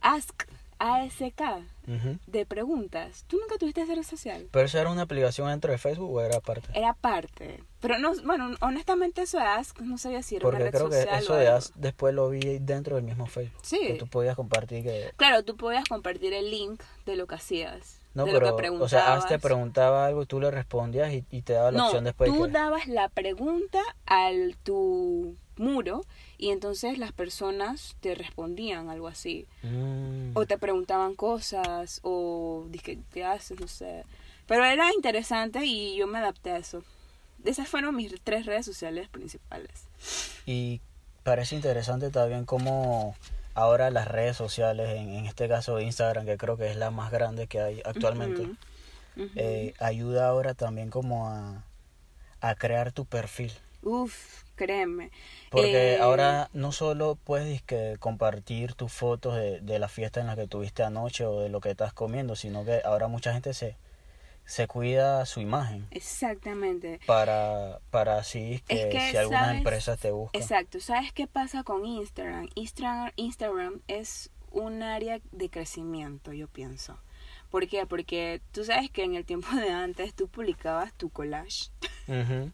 Ask, 0.00 0.44
ASK, 0.78 1.40
Ujú. 1.88 2.18
de 2.26 2.46
preguntas. 2.46 3.24
¿Tú 3.28 3.38
nunca 3.40 3.56
tuviste 3.58 3.84
red 3.84 4.02
social? 4.02 4.48
Pero 4.50 4.66
eso 4.66 4.78
era 4.78 4.90
una 4.90 5.02
aplicación 5.02 5.48
dentro 5.48 5.70
de 5.72 5.78
Facebook 5.78 6.12
o 6.12 6.20
era 6.20 6.36
aparte. 6.38 6.68
Era 6.74 6.92
parte. 6.92 7.62
Pero 7.86 7.98
no, 8.00 8.12
bueno, 8.24 8.50
honestamente 8.60 9.22
eso 9.22 9.38
de 9.38 9.44
Ask 9.44 9.78
no 9.80 9.96
sabía 9.98 10.22
si 10.22 10.36
era 10.36 10.48
una 10.48 10.58
Porque 10.58 10.64
red 10.70 10.74
creo 10.78 10.90
que 10.90 10.96
social 11.02 11.22
eso 11.22 11.32
o 11.32 11.36
de 11.36 11.46
algo. 11.46 11.58
As 11.58 11.72
después 11.76 12.14
lo 12.14 12.28
vi 12.30 12.58
dentro 12.58 12.96
del 12.96 13.04
mismo 13.04 13.26
Facebook. 13.26 13.60
Sí. 13.62 13.78
Que 13.86 13.94
tú 13.94 14.06
podías 14.08 14.34
compartir 14.34 14.82
que. 14.82 15.12
Claro, 15.16 15.44
tú 15.44 15.56
podías 15.56 15.84
compartir 15.88 16.32
el 16.32 16.50
link 16.50 16.82
de 17.04 17.16
lo 17.16 17.26
que 17.26 17.36
hacías. 17.36 18.00
No, 18.14 18.24
de 18.24 18.32
pero. 18.32 18.50
lo 18.50 18.56
que 18.56 18.70
O 18.70 18.88
sea, 18.88 19.14
As 19.14 19.28
te 19.28 19.38
preguntabas. 19.38 19.42
preguntaba 19.42 20.06
algo 20.06 20.22
y 20.22 20.26
tú 20.26 20.40
le 20.40 20.50
respondías 20.50 21.12
y, 21.12 21.24
y 21.30 21.42
te 21.42 21.52
daba 21.52 21.70
la 21.70 21.78
no, 21.78 21.86
opción 21.86 22.04
después. 22.04 22.32
tú 22.32 22.44
que- 22.46 22.50
dabas 22.50 22.88
la 22.88 23.08
pregunta 23.08 23.80
al 24.06 24.56
tu 24.64 25.36
muro 25.58 26.00
y 26.38 26.50
entonces 26.50 26.98
las 26.98 27.12
personas 27.12 27.96
te 28.00 28.14
respondían 28.14 28.88
algo 28.88 29.06
así. 29.08 29.46
Mm. 29.62 30.30
O 30.34 30.46
te 30.46 30.58
preguntaban 30.58 31.14
cosas 31.14 32.00
o 32.02 32.66
dije, 32.70 32.98
¿qué 33.12 33.24
haces? 33.24 33.60
No 33.60 33.68
sé. 33.68 34.04
Pero 34.46 34.64
era 34.64 34.92
interesante 34.94 35.64
y 35.64 35.96
yo 35.96 36.06
me 36.06 36.18
adapté 36.18 36.50
a 36.52 36.56
eso. 36.58 36.82
Esas 37.46 37.68
fueron 37.68 37.94
mis 37.96 38.14
tres 38.22 38.46
redes 38.46 38.66
sociales 38.66 39.08
principales. 39.08 39.70
Y 40.46 40.80
parece 41.22 41.54
interesante 41.56 42.10
también 42.10 42.44
cómo 42.44 43.16
ahora 43.54 43.90
las 43.90 44.08
redes 44.08 44.36
sociales, 44.36 44.90
en, 44.90 45.08
en 45.10 45.26
este 45.26 45.48
caso 45.48 45.80
Instagram, 45.80 46.26
que 46.26 46.36
creo 46.36 46.56
que 46.56 46.70
es 46.70 46.76
la 46.76 46.90
más 46.90 47.10
grande 47.10 47.46
que 47.46 47.60
hay 47.60 47.82
actualmente, 47.84 48.48
eh, 49.34 49.74
ayuda 49.78 50.28
ahora 50.28 50.54
también 50.54 50.90
como 50.90 51.28
a, 51.28 51.64
a 52.40 52.54
crear 52.54 52.92
tu 52.92 53.06
perfil. 53.06 53.52
Uf, 53.82 54.42
créeme. 54.56 55.10
Porque 55.50 55.94
Eh, 55.94 55.98
ahora 56.00 56.50
no 56.52 56.72
solo 56.72 57.16
puedes 57.22 57.62
que 57.62 57.96
compartir 57.98 58.74
tus 58.74 58.92
fotos 58.92 59.36
de, 59.36 59.60
de 59.60 59.78
la 59.78 59.88
fiesta 59.88 60.20
en 60.20 60.26
la 60.26 60.36
que 60.36 60.46
tuviste 60.48 60.82
anoche 60.82 61.24
o 61.24 61.40
de 61.40 61.48
lo 61.48 61.60
que 61.60 61.70
estás 61.70 61.92
comiendo, 61.92 62.36
sino 62.36 62.64
que 62.64 62.82
ahora 62.84 63.06
mucha 63.08 63.32
gente 63.32 63.54
se, 63.54 63.76
se 64.46 64.68
cuida 64.68 65.26
su 65.26 65.40
imagen 65.40 65.86
Exactamente. 65.90 67.00
para, 67.04 67.80
para 67.90 68.18
así 68.18 68.62
que, 68.66 68.82
Es 68.82 68.86
que, 68.94 69.10
si 69.10 69.16
alguna 69.16 69.40
¿sabes? 69.46 69.58
empresa 69.58 69.96
te 69.96 70.12
busca. 70.12 70.38
Exacto. 70.38 70.80
¿Sabes 70.80 71.12
qué 71.12 71.26
pasa 71.26 71.64
con 71.64 71.84
Instagram? 71.84 72.48
Instagram, 72.54 73.10
Instagram 73.16 73.80
es 73.88 74.30
un 74.52 74.82
área 74.82 75.20
de 75.32 75.50
crecimiento, 75.50 76.32
yo 76.32 76.46
pienso. 76.48 76.96
¿Por 77.50 77.66
qué? 77.68 77.86
Porque 77.86 78.40
tú 78.52 78.64
sabes 78.64 78.90
que 78.90 79.02
en 79.04 79.14
el 79.14 79.24
tiempo 79.24 79.48
de 79.56 79.70
antes 79.70 80.14
tú 80.14 80.28
publicabas 80.28 80.92
tu 80.94 81.10
collage. 81.10 81.70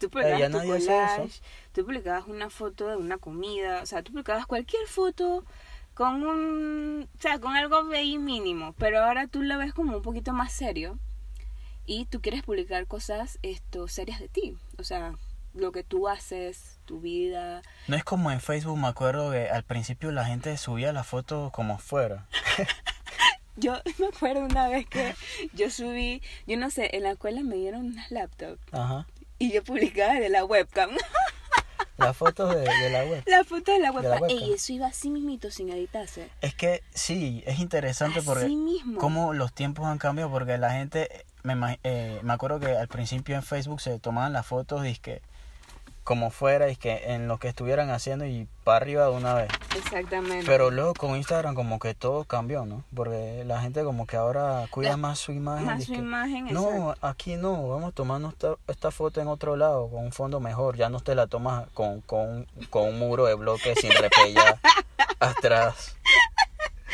Tú 0.00 0.08
publicabas 0.10 0.50
tu 0.50 0.58
collage, 0.66 1.24
eso. 1.24 1.42
tú 1.72 1.84
publicabas 1.84 2.26
una 2.26 2.48
foto 2.48 2.88
de 2.88 2.96
una 2.96 3.18
comida, 3.18 3.82
o 3.82 3.86
sea, 3.86 4.02
tú 4.02 4.12
publicabas 4.12 4.46
cualquier 4.46 4.86
foto 4.88 5.44
con 5.94 6.24
un, 6.26 7.06
o 7.14 7.20
sea, 7.20 7.38
con 7.38 7.54
algo 7.54 7.76
ahí 7.92 8.18
mínimo, 8.18 8.72
pero 8.78 9.04
ahora 9.04 9.26
tú 9.28 9.42
lo 9.42 9.58
ves 9.58 9.74
como 9.74 9.94
un 9.96 10.02
poquito 10.02 10.32
más 10.32 10.52
serio 10.52 10.98
y 11.90 12.04
tú 12.04 12.20
quieres 12.20 12.44
publicar 12.44 12.86
cosas 12.86 13.40
esto 13.42 13.88
serias 13.88 14.20
de 14.20 14.28
ti, 14.28 14.56
o 14.78 14.84
sea, 14.84 15.14
lo 15.54 15.72
que 15.72 15.82
tú 15.82 16.06
haces, 16.06 16.78
tu 16.84 17.00
vida. 17.00 17.62
No 17.88 17.96
es 17.96 18.04
como 18.04 18.30
en 18.30 18.40
Facebook, 18.40 18.78
me 18.78 18.86
acuerdo 18.86 19.32
que 19.32 19.48
al 19.50 19.64
principio 19.64 20.12
la 20.12 20.24
gente 20.24 20.56
subía 20.56 20.92
las 20.92 21.08
fotos 21.08 21.50
como 21.50 21.78
fuera. 21.78 22.28
Yo 23.56 23.74
me 23.98 24.06
acuerdo 24.06 24.42
una 24.44 24.68
vez 24.68 24.86
que 24.86 25.14
yo 25.52 25.68
subí, 25.68 26.22
yo 26.46 26.56
no 26.56 26.70
sé, 26.70 26.96
en 26.96 27.02
la 27.02 27.10
escuela 27.10 27.42
me 27.42 27.56
dieron 27.56 27.86
unas 27.86 28.10
laptops 28.12 28.60
Ajá. 28.72 29.06
y 29.38 29.52
yo 29.52 29.62
publicaba 29.64 30.14
de 30.14 30.28
la 30.30 30.44
webcam. 30.44 30.90
Las 31.98 32.16
fotos 32.16 32.54
de, 32.54 32.60
de 32.60 32.90
la 32.90 33.04
web. 33.04 33.22
la 33.26 33.44
foto 33.44 33.72
de 33.72 33.78
la 33.80 33.90
la 33.90 33.92
webcam. 33.92 34.22
webcam. 34.22 34.38
Y 34.38 34.52
eso 34.54 34.72
iba 34.72 34.86
así 34.86 35.10
mismito 35.10 35.50
sin 35.50 35.68
editarse. 35.68 36.30
Es 36.40 36.54
que 36.54 36.82
sí, 36.94 37.42
es 37.44 37.58
interesante 37.58 38.22
porque 38.22 38.44
Así 38.44 38.56
mismo. 38.56 38.98
cómo 38.98 39.34
los 39.34 39.52
tiempos 39.52 39.84
han 39.84 39.98
cambiado 39.98 40.30
porque 40.30 40.56
la 40.56 40.70
gente, 40.72 41.26
me, 41.42 41.78
eh, 41.84 42.20
me 42.22 42.32
acuerdo 42.32 42.60
que 42.60 42.76
al 42.76 42.88
principio 42.88 43.36
en 43.36 43.42
Facebook 43.42 43.80
se 43.80 43.98
tomaban 43.98 44.32
las 44.32 44.46
fotos 44.46 44.82
que 45.00 45.22
como 46.02 46.30
fuera 46.30 46.68
y 46.70 46.76
que 46.76 47.12
en 47.14 47.28
lo 47.28 47.38
que 47.38 47.46
estuvieran 47.46 47.90
haciendo 47.90 48.24
y 48.24 48.48
para 48.64 48.78
arriba 48.78 49.04
de 49.04 49.10
una 49.12 49.34
vez. 49.34 49.48
Exactamente. 49.76 50.44
Pero 50.46 50.70
luego 50.70 50.94
con 50.94 51.14
Instagram 51.14 51.54
como 51.54 51.78
que 51.78 51.94
todo 51.94 52.24
cambió, 52.24 52.64
¿no? 52.64 52.82
Porque 52.96 53.44
la 53.46 53.60
gente 53.60 53.84
como 53.84 54.06
que 54.06 54.16
ahora 54.16 54.66
cuida 54.70 54.90
La- 54.90 54.96
más 54.96 55.18
su 55.20 55.30
imagen. 55.30 55.66
más 55.66 55.84
su 55.84 55.92
dizque, 55.92 56.02
imagen, 56.04 56.52
No, 56.52 56.94
aquí 57.00 57.36
no, 57.36 57.68
vamos 57.68 57.90
a 57.90 57.92
tomarnos 57.94 58.32
esta, 58.32 58.54
esta 58.66 58.90
foto 58.90 59.20
en 59.20 59.28
otro 59.28 59.56
lado, 59.56 59.88
con 59.88 60.02
un 60.04 60.10
fondo 60.12 60.40
mejor. 60.40 60.76
Ya 60.76 60.88
no 60.88 60.98
te 61.00 61.14
la 61.14 61.26
tomas 61.28 61.68
con, 61.74 62.00
con, 62.00 62.46
con 62.70 62.88
un 62.88 62.98
muro 62.98 63.26
de 63.26 63.34
bloque 63.34 63.74
sin 63.76 63.92
repellar 63.92 64.58
atrás. 65.20 65.96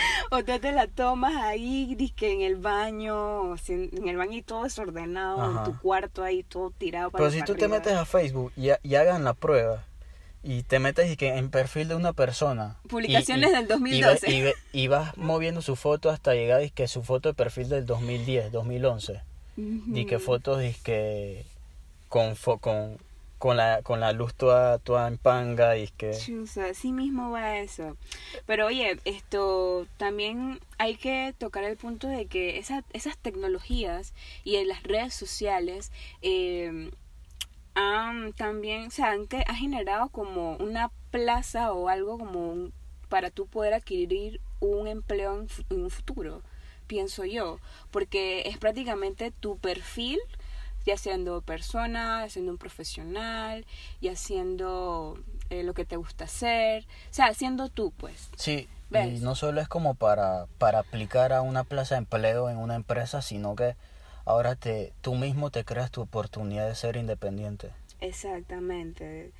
O 0.30 0.42
tú 0.44 0.58
te 0.58 0.72
la 0.72 0.86
tomas 0.88 1.36
ahí, 1.36 1.94
dizque 1.94 2.32
en 2.32 2.40
el 2.42 2.56
baño, 2.56 3.54
en 3.68 4.08
el 4.08 4.16
baño 4.16 4.36
y 4.38 4.42
todo 4.42 4.64
desordenado, 4.64 5.40
Ajá. 5.40 5.64
en 5.64 5.72
tu 5.72 5.78
cuarto 5.80 6.22
ahí 6.24 6.42
todo 6.42 6.70
tirado 6.70 7.10
para 7.10 7.22
Pero 7.24 7.30
si 7.30 7.42
tú 7.44 7.54
te 7.54 7.68
metes 7.68 7.92
a 7.94 8.04
Facebook 8.04 8.52
y, 8.56 8.70
ha- 8.70 8.80
y 8.82 8.94
hagan 8.96 9.22
la 9.24 9.34
prueba 9.34 9.84
y 10.42 10.62
te 10.62 10.78
metes 10.78 11.10
y 11.10 11.16
que 11.16 11.28
en 11.36 11.50
perfil 11.50 11.88
de 11.88 11.94
una 11.96 12.12
persona. 12.12 12.76
Publicaciones 12.88 13.50
y- 13.50 13.52
del 13.54 13.62
y 13.64 13.66
ve- 13.66 13.74
2012. 13.74 14.30
Y, 14.32 14.42
ve- 14.42 14.54
y 14.72 14.86
vas 14.88 15.16
moviendo 15.16 15.62
su 15.62 15.74
foto 15.76 16.10
hasta 16.10 16.34
llegar 16.34 16.62
y 16.62 16.70
que 16.70 16.86
su 16.88 17.02
foto 17.02 17.28
de 17.28 17.34
perfil 17.34 17.68
del 17.68 17.86
2010, 17.86 18.52
2011. 18.52 19.22
Y 19.56 20.04
que 20.06 20.18
fotos 20.18 20.62
y 20.62 20.72
que 20.84 21.46
con, 22.08 22.34
fo- 22.36 22.60
con, 22.60 22.98
con, 23.46 23.56
la, 23.56 23.82
con 23.82 24.00
la 24.00 24.12
luz 24.12 24.34
toda, 24.34 24.78
toda 24.78 25.06
en 25.08 25.18
panga 25.18 25.76
y 25.76 25.88
que... 25.88 26.12
Chusa, 26.16 26.66
así 26.66 26.92
mismo 26.92 27.30
va 27.30 27.58
eso. 27.58 27.96
Pero 28.46 28.66
oye, 28.66 28.98
esto 29.04 29.86
también 29.96 30.60
hay 30.78 30.96
que 30.96 31.34
tocar 31.38 31.64
el 31.64 31.76
punto 31.76 32.08
de 32.08 32.26
que 32.26 32.58
esa- 32.58 32.84
esas 32.92 33.16
tecnologías 33.18 34.14
y 34.44 34.56
en 34.56 34.68
las 34.68 34.82
redes 34.82 35.14
sociales 35.14 35.92
eh, 36.22 36.90
han 37.74 38.32
también, 38.32 38.86
o 38.86 38.90
sea, 38.90 39.10
han, 39.12 39.26
que- 39.26 39.44
ha 39.46 39.54
generado 39.54 40.08
como 40.08 40.56
una 40.56 40.90
plaza 41.10 41.72
o 41.72 41.88
algo 41.88 42.18
como 42.18 42.50
un- 42.50 42.72
para 43.08 43.30
tú 43.30 43.46
poder 43.46 43.74
adquirir 43.74 44.40
un 44.60 44.88
empleo 44.88 45.38
en, 45.38 45.48
en 45.70 45.84
un 45.84 45.90
futuro, 45.90 46.42
pienso 46.86 47.24
yo, 47.24 47.58
porque 47.90 48.42
es 48.46 48.58
prácticamente 48.58 49.30
tu 49.30 49.58
perfil, 49.58 50.18
ya 50.86 50.96
siendo 50.96 51.42
persona, 51.42 52.24
ya 52.24 52.30
siendo 52.30 52.52
un 52.52 52.58
profesional, 52.58 53.66
ya 54.00 54.14
siendo 54.14 55.18
eh, 55.50 55.64
lo 55.64 55.74
que 55.74 55.84
te 55.84 55.96
gusta 55.96 56.24
hacer, 56.24 56.84
o 57.10 57.14
sea, 57.14 57.34
siendo 57.34 57.68
tú, 57.68 57.92
pues. 57.96 58.30
Sí, 58.36 58.68
¿Ves? 58.88 59.20
y 59.20 59.24
no 59.24 59.34
solo 59.34 59.60
es 59.60 59.68
como 59.68 59.94
para, 59.94 60.46
para 60.58 60.78
aplicar 60.78 61.32
a 61.32 61.42
una 61.42 61.64
plaza 61.64 61.96
de 61.96 61.98
empleo 61.98 62.48
en 62.48 62.56
una 62.56 62.76
empresa, 62.76 63.20
sino 63.20 63.56
que 63.56 63.74
ahora 64.24 64.54
te, 64.54 64.92
tú 65.02 65.16
mismo 65.16 65.50
te 65.50 65.64
creas 65.64 65.90
tu 65.90 66.02
oportunidad 66.02 66.68
de 66.68 66.76
ser 66.76 66.96
independiente. 66.96 67.72
Exactamente. 68.00 69.32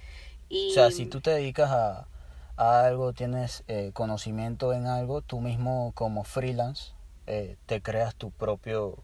Y, 0.49 0.71
O 0.71 0.75
sea, 0.75 0.91
si 0.91 1.07
tú 1.07 1.21
te 1.21 1.31
dedicas 1.31 1.71
a, 1.71 2.09
a 2.57 2.85
algo, 2.85 3.13
tienes 3.13 3.63
eh, 3.69 3.93
conocimiento 3.95 4.73
en 4.73 4.87
algo, 4.87 5.23
tú 5.23 5.41
mismo 5.41 5.93
como 5.95 6.25
freelance 6.25 6.93
eh, 7.29 7.57
te 7.67 7.81
creas 7.81 8.17
tu 8.17 8.31
propio, 8.33 8.99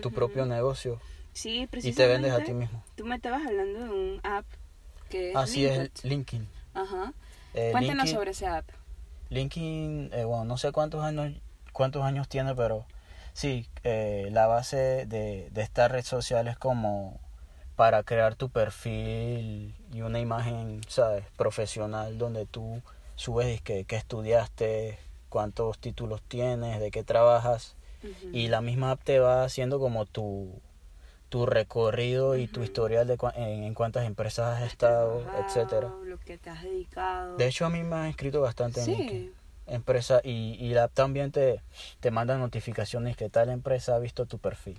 tu 0.00 0.10
propio 0.10 0.46
negocio 0.46 1.00
Sí, 1.36 1.60
y 1.62 1.66
precisamente. 1.66 2.02
te 2.02 2.08
vendes 2.08 2.32
a 2.32 2.44
ti 2.44 2.52
mismo. 2.54 2.82
Tú 2.96 3.04
me 3.04 3.16
estabas 3.16 3.46
hablando 3.46 3.78
de 3.80 3.90
un 3.90 4.20
app 4.24 4.46
que 5.10 5.30
es 5.32 5.36
Así 5.36 5.66
es, 5.66 5.76
Linked. 5.78 6.04
LinkedIn. 6.08 6.48
Ajá. 6.74 7.12
Eh, 7.54 7.68
Cuéntanos 7.72 8.06
LinkedIn- 8.06 8.14
sobre 8.14 8.30
ese 8.30 8.46
app. 8.46 8.68
LinkedIn, 9.28 10.10
eh, 10.12 10.24
bueno, 10.24 10.44
no 10.44 10.56
sé 10.56 10.72
cuántos 10.72 11.02
años, 11.02 11.32
cuántos 11.72 12.02
años 12.04 12.28
tiene, 12.28 12.54
pero 12.54 12.86
sí, 13.32 13.68
eh, 13.84 14.28
la 14.32 14.46
base 14.46 15.04
de, 15.06 15.48
de 15.50 15.62
esta 15.62 15.88
red 15.88 16.04
social 16.04 16.48
es 16.48 16.56
como 16.56 17.20
para 17.76 18.02
crear 18.02 18.34
tu 18.34 18.48
perfil 18.48 19.74
y 19.92 20.00
una 20.00 20.20
imagen, 20.20 20.80
¿sabes? 20.88 21.24
Profesional 21.36 22.16
donde 22.18 22.46
tú 22.46 22.80
subes 23.16 23.60
que, 23.60 23.84
que 23.84 23.96
estudiaste, 23.96 24.98
cuántos 25.28 25.78
títulos 25.78 26.22
tienes, 26.22 26.80
de 26.80 26.90
qué 26.90 27.02
trabajas 27.04 27.76
y 28.32 28.48
la 28.48 28.60
misma 28.60 28.92
app 28.92 29.02
te 29.02 29.18
va 29.18 29.42
haciendo 29.44 29.78
como 29.80 30.06
tu, 30.06 30.60
tu 31.28 31.44
recorrido 31.46 32.36
y 32.36 32.46
tu 32.46 32.62
historial 32.62 33.06
de 33.06 33.18
cua- 33.18 33.32
en, 33.36 33.64
en 33.64 33.74
cuántas 33.74 34.06
empresas 34.06 34.60
has 34.62 34.70
estado, 34.70 35.24
etcétera. 35.44 35.92
Lo 36.04 36.18
que 36.18 36.38
te 36.38 36.50
has 36.50 36.62
dedicado. 36.62 37.36
De 37.36 37.46
hecho, 37.48 37.66
a 37.66 37.70
mí 37.70 37.82
me 37.82 37.96
han 37.96 38.06
escrito 38.06 38.40
bastante 38.40 38.80
en 38.80 38.86
sí. 38.86 39.32
empresa 39.66 40.20
y, 40.22 40.54
y 40.60 40.70
la 40.74 40.88
también 40.88 41.32
te, 41.32 41.60
te 42.00 42.10
manda 42.10 42.38
notificaciones 42.38 43.16
que 43.16 43.28
tal 43.28 43.48
empresa 43.50 43.96
ha 43.96 43.98
visto 43.98 44.26
tu 44.26 44.38
perfil. 44.38 44.78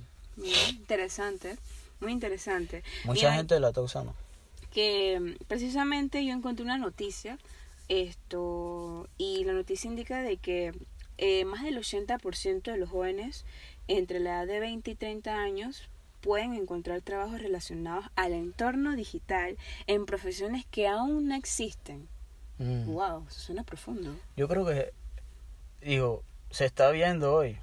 Interesante. 0.70 1.58
Muy 2.00 2.12
interesante. 2.12 2.84
Mucha 3.04 3.28
Mira, 3.28 3.34
gente 3.38 3.60
la 3.60 3.70
está 3.70 3.82
usando. 3.82 4.14
que 4.72 5.36
precisamente 5.48 6.24
yo 6.26 6.32
encontré 6.34 6.64
una 6.64 6.78
noticia 6.78 7.38
esto 7.90 9.08
y 9.18 9.44
la 9.46 9.54
noticia 9.54 9.90
indica 9.90 10.22
de 10.22 10.38
que 10.38 10.74
eh, 11.18 11.46
más 11.46 11.64
del 11.64 11.78
80% 11.78 12.72
de 12.72 12.78
los 12.78 12.90
jóvenes 12.90 13.46
entre 13.88 14.20
la 14.20 14.44
edad 14.44 14.48
de 14.48 14.60
20 14.60 14.92
y 14.92 14.96
30 14.96 15.36
años 15.36 15.84
pueden 16.28 16.56
encontrar 16.56 17.02
trabajos 17.02 17.42
relacionados 17.42 18.04
al 18.18 18.34
entorno 18.34 18.98
digital 18.98 19.58
en 19.88 20.06
profesiones 20.06 20.66
que 20.66 20.86
aún 20.86 21.30
no 21.30 21.36
existen. 21.36 22.10
Mm. 22.58 22.86
Wow, 22.92 23.26
eso 23.30 23.40
suena 23.40 23.64
profundo. 23.64 24.14
Yo 24.36 24.50
creo 24.50 24.66
que, 24.66 24.92
digo, 25.80 26.26
se 26.50 26.66
está 26.66 26.92
viendo 26.92 27.34
hoy 27.34 27.58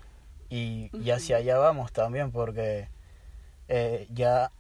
y, 0.49 0.89
y 0.95 0.99
Ujú. 0.99 1.13
hacia 1.13 1.37
allá 1.37 1.59
vamos 1.59 1.93
también 1.93 2.33
porque 2.33 2.89
eh, 3.69 4.09
ya, 4.15 4.51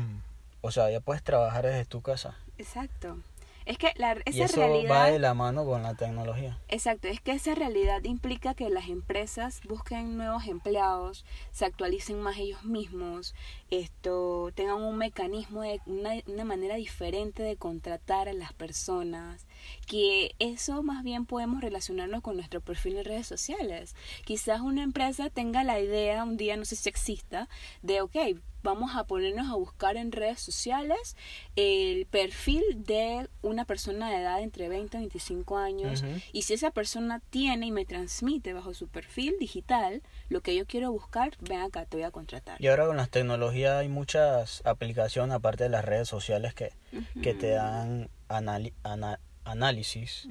o 0.60 0.72
sea, 0.72 0.90
ya 0.90 0.98
puedes 0.98 1.22
trabajar 1.22 1.64
desde 1.64 1.84
tu 1.84 2.02
casa. 2.02 2.36
Exacto. 2.58 3.18
Es 3.64 3.78
que 3.78 3.92
la, 3.96 4.16
y 4.24 4.40
esa 4.40 4.44
eso 4.44 4.56
realidad 4.56 4.90
va 4.90 5.10
de 5.10 5.18
la 5.18 5.34
mano 5.34 5.64
con 5.64 5.82
la 5.82 5.94
tecnología. 5.94 6.58
Exacto, 6.68 7.08
es 7.08 7.20
que 7.20 7.32
esa 7.32 7.54
realidad 7.54 8.02
implica 8.04 8.54
que 8.54 8.68
las 8.70 8.88
empresas 8.88 9.60
busquen 9.68 10.16
nuevos 10.16 10.46
empleados, 10.46 11.24
se 11.52 11.64
actualicen 11.64 12.20
más 12.20 12.38
ellos 12.38 12.64
mismos, 12.64 13.34
esto 13.70 14.50
tengan 14.54 14.82
un 14.82 14.96
mecanismo 14.96 15.62
de 15.62 15.80
una, 15.86 16.12
una 16.26 16.44
manera 16.44 16.76
diferente 16.76 17.42
de 17.42 17.56
contratar 17.56 18.28
a 18.28 18.32
las 18.32 18.52
personas, 18.52 19.46
que 19.86 20.34
eso 20.38 20.82
más 20.82 21.02
bien 21.04 21.26
podemos 21.26 21.60
relacionarnos 21.60 22.22
con 22.22 22.36
nuestro 22.36 22.60
perfil 22.60 22.98
en 22.98 23.04
redes 23.04 23.26
sociales. 23.26 23.94
Quizás 24.24 24.60
una 24.60 24.82
empresa 24.82 25.30
tenga 25.30 25.64
la 25.64 25.80
idea 25.80 26.24
un 26.24 26.36
día, 26.36 26.56
no 26.56 26.64
sé 26.64 26.76
si 26.76 26.88
exista, 26.88 27.48
de 27.82 28.00
ok, 28.00 28.16
vamos 28.62 28.94
a 28.96 29.04
ponernos 29.04 29.50
a 29.50 29.54
buscar 29.54 29.96
en 29.96 30.12
redes 30.12 30.40
sociales 30.40 31.16
el 31.56 32.06
perfil 32.06 32.62
de 32.76 33.28
una 33.42 33.64
persona 33.64 34.10
de 34.10 34.16
edad 34.22 34.40
entre 34.40 34.68
20 34.68 34.96
y 34.96 35.00
25 35.00 35.56
años 35.58 36.04
y 36.32 36.42
si 36.42 36.54
esa 36.54 36.70
persona 36.70 37.20
tiene 37.30 37.66
y 37.66 37.70
me 37.72 37.84
transmite 37.84 38.52
bajo 38.52 38.74
su 38.74 38.88
perfil 38.88 39.34
digital 39.38 40.02
lo 40.28 40.40
que 40.40 40.54
yo 40.54 40.66
quiero 40.66 40.92
buscar, 40.92 41.36
ven 41.40 41.60
acá, 41.60 41.84
te 41.86 41.96
voy 41.96 42.04
a 42.04 42.10
contratar. 42.10 42.60
Y 42.60 42.68
ahora 42.68 42.86
con 42.86 42.96
las 42.96 43.10
tecnologías 43.10 43.72
hay 43.80 43.88
muchas 43.88 44.62
aplicaciones 44.64 45.34
aparte 45.34 45.64
de 45.64 45.70
las 45.70 45.84
redes 45.84 46.08
sociales 46.08 46.54
que, 46.54 46.72
que 47.22 47.34
te 47.34 47.50
dan 47.50 48.08
anali- 48.28 48.72
ana- 48.82 49.20
análisis 49.44 50.28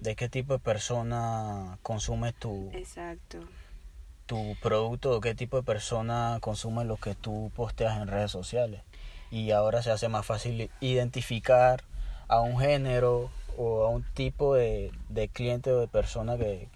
de 0.00 0.16
qué 0.16 0.28
tipo 0.28 0.52
de 0.54 0.58
persona 0.58 1.78
consume 1.82 2.32
tu, 2.32 2.70
Exacto. 2.74 3.38
Tu 4.28 4.56
producto 4.60 5.16
o 5.16 5.20
qué 5.20 5.34
tipo 5.34 5.56
de 5.56 5.62
persona 5.62 6.38
consume 6.40 6.84
lo 6.84 6.98
que 6.98 7.14
tú 7.14 7.50
posteas 7.56 8.00
en 8.00 8.08
redes 8.08 8.30
sociales. 8.30 8.82
Y 9.30 9.50
ahora 9.52 9.82
se 9.82 9.90
hace 9.90 10.08
más 10.08 10.26
fácil 10.26 10.70
identificar 10.80 11.82
a 12.28 12.40
un 12.42 12.58
género 12.58 13.30
o 13.56 13.84
a 13.84 13.88
un 13.88 14.02
tipo 14.02 14.54
de, 14.54 14.92
de 15.08 15.28
cliente 15.28 15.72
o 15.72 15.80
de 15.80 15.88
persona 15.88 16.36
que, 16.36 16.68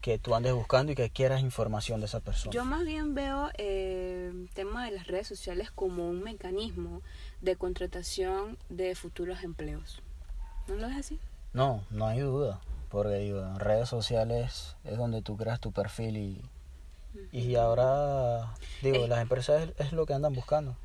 que 0.00 0.18
tú 0.18 0.34
andes 0.34 0.52
buscando 0.52 0.90
y 0.90 0.96
que 0.96 1.10
quieras 1.10 1.42
información 1.42 2.00
de 2.00 2.06
esa 2.06 2.18
persona. 2.18 2.52
Yo 2.52 2.64
más 2.64 2.84
bien 2.84 3.14
veo 3.14 3.50
eh, 3.56 4.28
el 4.32 4.50
tema 4.52 4.84
de 4.84 4.90
las 4.90 5.06
redes 5.06 5.28
sociales 5.28 5.70
como 5.70 6.08
un 6.08 6.24
mecanismo 6.24 7.02
de 7.40 7.54
contratación 7.54 8.58
de 8.68 8.96
futuros 8.96 9.44
empleos. 9.44 10.02
¿No 10.66 10.74
lo 10.74 10.88
ves 10.88 10.96
así? 10.96 11.20
No, 11.52 11.84
no 11.90 12.08
hay 12.08 12.18
duda, 12.18 12.60
porque 12.88 13.14
digo, 13.14 13.46
en 13.46 13.60
redes 13.60 13.88
sociales 13.88 14.76
es 14.82 14.98
donde 14.98 15.22
tú 15.22 15.36
creas 15.36 15.60
tu 15.60 15.70
perfil 15.70 16.16
y, 16.16 16.42
y 17.32 17.54
ahora, 17.56 18.54
digo, 18.82 19.04
Eh. 19.04 19.08
las 19.08 19.20
empresas 19.20 19.68
es, 19.78 19.86
es 19.86 19.92
lo 19.92 20.06
que 20.06 20.14
andan 20.14 20.34
buscando. 20.34 20.76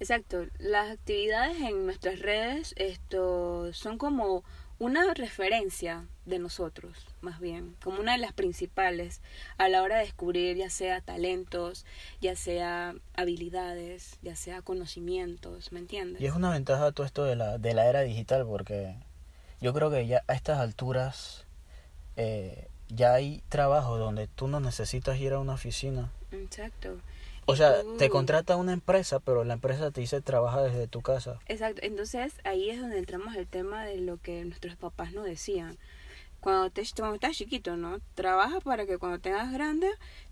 Exacto, 0.00 0.44
las 0.58 0.90
actividades 0.90 1.60
en 1.60 1.86
nuestras 1.86 2.18
redes 2.18 2.74
esto 2.76 3.72
son 3.72 3.96
como 3.96 4.42
una 4.80 5.14
referencia 5.14 6.04
de 6.26 6.40
nosotros, 6.40 7.06
más 7.20 7.38
bien, 7.38 7.76
como 7.82 8.00
una 8.00 8.12
de 8.12 8.18
las 8.18 8.32
principales 8.32 9.20
a 9.56 9.68
la 9.68 9.82
hora 9.82 9.98
de 9.98 10.04
descubrir 10.04 10.56
ya 10.56 10.68
sea 10.68 11.00
talentos, 11.00 11.86
ya 12.20 12.34
sea 12.34 12.94
habilidades, 13.14 14.18
ya 14.20 14.34
sea 14.34 14.62
conocimientos, 14.62 15.70
¿me 15.70 15.78
entiendes? 15.78 16.20
Y 16.20 16.26
es 16.26 16.34
una 16.34 16.50
ventaja 16.50 16.90
todo 16.90 17.06
esto 17.06 17.24
de 17.24 17.36
la, 17.36 17.58
de 17.58 17.72
la 17.72 17.86
era 17.86 18.00
digital 18.00 18.44
porque 18.46 18.96
yo 19.60 19.72
creo 19.72 19.90
que 19.90 20.06
ya 20.08 20.22
a 20.26 20.34
estas 20.34 20.58
alturas 20.58 21.46
eh, 22.16 22.68
ya 22.88 23.14
hay 23.14 23.42
trabajos 23.48 23.98
donde 23.98 24.26
tú 24.28 24.48
no 24.48 24.60
necesitas 24.60 25.18
ir 25.18 25.32
a 25.32 25.38
una 25.38 25.54
oficina. 25.54 26.10
Exacto. 26.32 26.96
O 27.46 27.56
sea, 27.56 27.82
tú- 27.82 27.96
te 27.98 28.08
contrata 28.08 28.56
una 28.56 28.72
empresa, 28.72 29.20
pero 29.20 29.44
la 29.44 29.54
empresa 29.54 29.90
te 29.90 30.00
dice 30.00 30.20
trabaja 30.22 30.62
desde 30.62 30.86
tu 30.88 31.02
casa. 31.02 31.38
Exacto, 31.46 31.80
entonces 31.84 32.32
ahí 32.44 32.70
es 32.70 32.80
donde 32.80 32.98
entramos 32.98 33.34
el 33.36 33.46
tema 33.46 33.84
de 33.84 33.98
lo 33.98 34.16
que 34.16 34.44
nuestros 34.44 34.76
papás 34.76 35.12
nos 35.12 35.24
decían. 35.26 35.76
Cuando, 36.40 36.70
te, 36.70 36.82
cuando 36.96 37.14
estás 37.14 37.36
chiquito, 37.36 37.76
¿no? 37.76 38.00
Trabaja 38.14 38.60
para 38.60 38.84
que 38.86 38.98
cuando 38.98 39.18
tengas 39.18 39.50
grande 39.52 39.88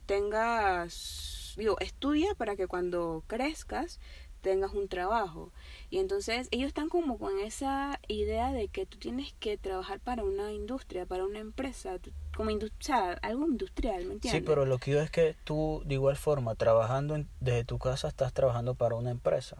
tengas, 0.07 1.55
digo, 1.57 1.77
estudia 1.81 2.35
para 2.35 2.57
que 2.57 2.67
cuando 2.67 3.23
crezcas 3.27 3.99
tengas 4.41 4.73
un 4.73 4.89
trabajo. 4.89 5.53
Y 5.91 5.99
entonces 5.99 6.49
ellos 6.51 6.69
están 6.69 6.89
como 6.89 7.19
con 7.19 7.39
esa 7.39 8.01
idea 8.09 8.53
de 8.53 8.69
que 8.69 8.87
tú 8.87 8.99
tienes 8.99 9.35
que 9.39 9.57
trabajar 9.57 10.01
para 10.01 10.25
una 10.25 10.53
industria, 10.53 11.07
para 11.07 11.25
una 11.25 11.39
empresa, 11.39 11.99
tú- 11.99 12.11
como 12.37 12.51
industria, 12.51 13.13
algo 13.23 13.47
industrial, 13.47 14.05
¿me 14.07 14.15
entiendes? 14.15 14.41
Sí, 14.41 14.47
pero 14.47 14.65
lo 14.67 14.79
que 14.79 14.93
yo 14.93 15.01
es 15.01 15.11
que 15.11 15.37
tú, 15.45 15.83
de 15.87 15.95
igual 15.95 16.17
forma, 16.17 16.55
trabajando 16.55 17.15
en- 17.15 17.29
desde 17.41 17.65
tu 17.65 17.79
casa, 17.79 18.09
estás 18.09 18.33
trabajando 18.33 18.75
para 18.75 18.95
una 18.95 19.11
empresa. 19.11 19.57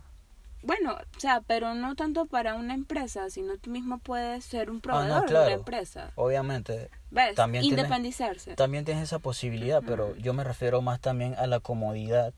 Bueno, 0.65 0.93
o 0.95 1.21
sea, 1.21 1.41
pero 1.45 1.75
no 1.75 1.97
tanto 1.97 2.27
para 2.27 2.55
una 2.55 2.75
empresa, 2.75 3.29
sino 3.31 3.57
tú 3.59 3.71
mismo 3.71 3.99
puedes 3.99 4.45
ser 4.45 4.71
un 4.71 4.81
proveedor 4.81 5.09
de 5.23 5.25
Ah, 5.25 5.27
claro. 5.27 5.47
una 5.47 5.55
empresa. 5.55 6.13
Obviamente, 6.15 6.89
¿Ves? 7.11 7.35
También 7.35 7.63
tienes- 7.63 7.81
Independizarse. 7.85 8.55
también 8.55 8.85
tienes 8.85 9.03
esa 9.05 9.19
posibilidad, 9.19 9.83
pero 9.85 10.15
yo 10.17 10.33
me 10.35 10.45
refiero 10.45 10.81
más 10.81 11.01
también 11.01 11.35
a 11.35 11.47
la 11.49 11.59
comodidad 11.59 12.33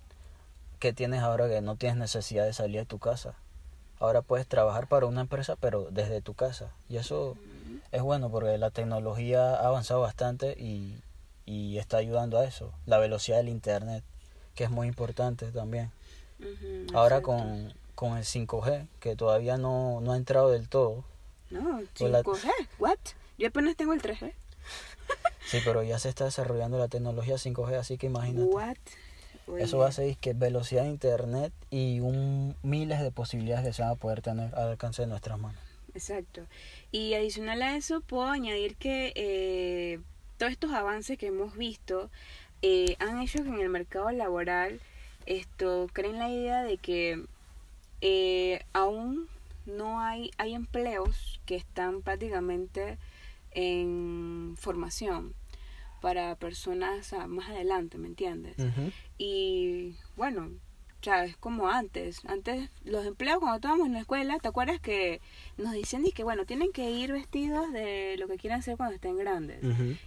que 0.78 0.92
tienes 0.94 1.20
ahora 1.20 1.48
que 1.48 1.60
no 1.60 1.76
tienes 1.76 1.98
necesidad 1.98 2.44
de 2.46 2.54
salir 2.54 2.80
de 2.80 2.86
tu 2.86 2.98
casa. 2.98 3.34
Ahora 4.00 4.22
puedes 4.22 4.46
trabajar 4.46 4.86
para 4.88 5.04
una 5.06 5.20
empresa, 5.20 5.56
pero 5.60 5.88
desde 5.90 6.20
tu 6.22 6.32
casa. 6.34 6.72
Y 6.88 6.96
eso 6.96 7.36
es 7.94 8.02
bueno 8.02 8.30
porque 8.30 8.58
la 8.58 8.70
tecnología 8.70 9.54
ha 9.54 9.66
avanzado 9.66 10.00
bastante 10.00 10.54
y, 10.58 10.98
y 11.46 11.78
está 11.78 11.96
ayudando 11.98 12.38
a 12.38 12.44
eso. 12.44 12.72
La 12.86 12.98
velocidad 12.98 13.38
del 13.38 13.48
Internet, 13.48 14.02
que 14.54 14.64
es 14.64 14.70
muy 14.70 14.86
importante 14.88 15.50
también. 15.52 15.90
Ahora 16.92 17.22
con, 17.22 17.72
con 17.94 18.16
el 18.18 18.24
5G, 18.24 18.86
que 19.00 19.16
todavía 19.16 19.56
no, 19.56 20.00
no 20.00 20.12
ha 20.12 20.16
entrado 20.16 20.50
del 20.50 20.68
todo. 20.68 21.04
No, 21.50 21.80
con 21.98 22.12
la- 22.12 22.22
5G, 22.22 22.50
¿what? 22.78 22.98
Yo 23.38 23.48
apenas 23.48 23.76
tengo 23.76 23.92
el 23.92 24.02
3G. 24.02 24.32
Sí, 25.46 25.58
pero 25.62 25.82
ya 25.82 25.98
se 25.98 26.08
está 26.08 26.24
desarrollando 26.24 26.78
la 26.78 26.88
tecnología 26.88 27.34
5G, 27.34 27.74
así 27.78 27.98
que 27.98 28.06
imagínate. 28.06 28.46
What? 28.46 28.76
Eso 29.58 29.76
va 29.76 29.88
a 29.88 29.92
ser 29.92 30.16
que 30.16 30.32
velocidad 30.32 30.84
de 30.84 30.88
internet 30.88 31.52
y 31.70 32.00
un 32.00 32.56
miles 32.62 33.00
de 33.02 33.10
posibilidades 33.12 33.66
que 33.66 33.72
se 33.74 33.82
van 33.82 33.90
a 33.90 33.94
poder 33.94 34.22
tener 34.22 34.54
al 34.54 34.68
alcance 34.70 35.02
de 35.02 35.08
nuestras 35.08 35.38
manos. 35.38 35.60
Exacto. 35.94 36.46
Y 36.92 37.14
adicional 37.14 37.62
a 37.62 37.76
eso, 37.76 38.00
puedo 38.00 38.24
añadir 38.24 38.76
que 38.76 39.12
eh, 39.14 40.00
todos 40.36 40.52
estos 40.52 40.72
avances 40.72 41.18
que 41.18 41.28
hemos 41.28 41.56
visto 41.56 42.10
eh, 42.62 42.96
han 42.98 43.20
hecho 43.20 43.42
que 43.42 43.48
en 43.48 43.60
el 43.60 43.68
mercado 43.68 44.10
laboral 44.10 44.80
esto 45.26 45.88
creen 45.92 46.18
la 46.18 46.30
idea 46.30 46.62
de 46.62 46.78
que 46.78 47.24
eh, 48.00 48.64
aún 48.72 49.28
no 49.66 50.00
hay, 50.00 50.30
hay 50.36 50.54
empleos 50.54 51.40
que 51.46 51.56
están 51.56 52.02
prácticamente 52.02 52.98
en 53.52 54.56
formación 54.58 55.34
para 56.00 56.34
personas 56.34 57.14
más 57.28 57.48
adelante, 57.48 57.96
¿me 57.96 58.08
entiendes? 58.08 58.56
Y 59.16 59.96
bueno, 60.16 60.50
o 61.04 61.10
sea, 61.12 61.26
es 61.26 61.36
como 61.36 61.68
antes. 61.68 62.22
Antes, 62.24 62.70
los 62.82 63.04
empleos 63.04 63.38
cuando 63.38 63.56
estábamos 63.56 63.88
en 63.88 63.92
la 63.92 64.00
escuela, 64.00 64.38
¿te 64.38 64.48
acuerdas 64.48 64.80
que 64.80 65.20
nos 65.58 65.74
dicen 65.74 66.02
que, 66.14 66.24
bueno, 66.24 66.46
tienen 66.46 66.72
que 66.72 66.90
ir 66.90 67.12
vestidos 67.12 67.70
de 67.74 68.16
lo 68.18 68.26
que 68.26 68.38
quieran 68.38 68.60
hacer 68.60 68.78
cuando 68.78 68.94
estén 68.94 69.18
grandes? 69.18 69.58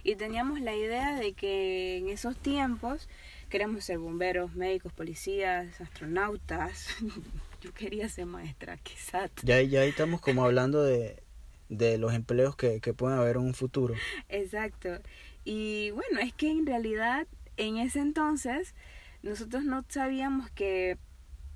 Y 0.02 0.16
teníamos 0.16 0.60
la 0.60 0.74
idea 0.74 1.14
de 1.14 1.34
que 1.34 1.98
en 1.98 2.08
esos 2.08 2.36
tiempos 2.36 3.08
queremos 3.48 3.84
ser 3.84 3.98
bomberos, 3.98 4.56
médicos, 4.56 4.92
policías, 4.92 5.80
astronautas. 5.80 6.88
Yo 7.62 7.72
quería 7.72 8.08
ser 8.08 8.26
maestra, 8.26 8.76
quizás. 8.78 9.30
Ya, 9.44 9.62
ya 9.62 9.82
ahí 9.82 9.90
estamos 9.90 10.20
como 10.20 10.44
hablando 10.44 10.82
de, 10.82 11.22
de 11.68 11.96
los 11.98 12.12
empleos 12.12 12.56
que, 12.56 12.80
que 12.80 12.92
pueden 12.92 13.20
haber 13.20 13.36
en 13.36 13.42
un 13.42 13.54
futuro. 13.54 13.94
Exacto. 14.28 14.98
Y 15.44 15.92
bueno, 15.92 16.18
es 16.18 16.32
que 16.32 16.50
en 16.50 16.66
realidad 16.66 17.28
en 17.56 17.76
ese 17.76 18.00
entonces 18.00 18.74
nosotros 19.22 19.64
no 19.64 19.84
sabíamos 19.88 20.50
que 20.50 20.98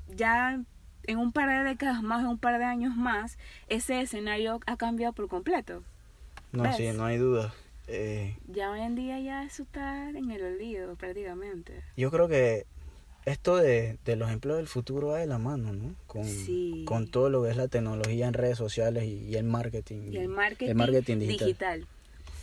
ya 0.09 0.61
en 1.05 1.19
un 1.19 1.33
par 1.33 1.49
de 1.49 1.69
décadas 1.69 2.03
más, 2.03 2.21
en 2.21 2.29
un 2.29 2.39
par 2.39 2.59
de 2.59 2.65
años 2.65 2.97
más, 2.97 3.39
ese 3.69 4.01
escenario 4.01 4.61
ha 4.67 4.77
cambiado 4.77 5.13
por 5.13 5.29
completo. 5.29 5.83
No, 6.53 6.71
sí, 6.75 6.91
no 6.93 7.05
hay 7.05 7.17
duda. 7.17 7.55
Eh, 7.89 8.37
ya 8.47 8.71
hoy 8.71 8.81
en 8.81 8.95
día 8.95 9.19
ya 9.19 9.43
eso 9.43 9.65
está 9.65 10.09
en 10.11 10.31
el 10.31 10.43
olvido 10.43 10.95
prácticamente. 10.97 11.83
Yo 11.97 12.11
creo 12.11 12.29
que 12.29 12.67
esto 13.25 13.57
de, 13.57 13.99
de 14.05 14.17
los 14.17 14.31
empleos 14.31 14.59
del 14.59 14.69
futuro 14.69 15.09
va 15.09 15.19
de 15.19 15.27
la 15.27 15.39
mano, 15.39 15.73
¿no? 15.73 15.95
Con, 16.07 16.27
con 16.85 17.09
todo 17.09 17.31
lo 17.31 17.43
que 17.43 17.51
es 17.51 17.57
la 17.57 17.69
tecnología 17.69 18.29
en 18.29 18.35
redes 18.35 18.59
sociales 18.59 19.05
y, 19.05 19.35
el 19.37 19.45
marketing. 19.45 20.13
Y 20.13 20.17
el 20.19 20.29
marketing, 20.29 21.19
digital. 21.19 21.87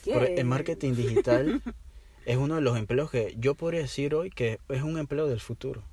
el 0.05 0.45
marketing 0.45 0.93
digital 0.95 1.61
es 2.25 2.37
uno 2.37 2.55
de 2.55 2.61
los 2.61 2.77
empleos 2.77 3.09
que 3.11 3.35
yo 3.37 3.55
podría 3.55 3.81
decir 3.81 4.15
hoy 4.15 4.29
que 4.29 4.59
es 4.69 4.81
un 4.81 4.97
empleo 4.97 5.27
del 5.27 5.39
futuro. 5.39 5.83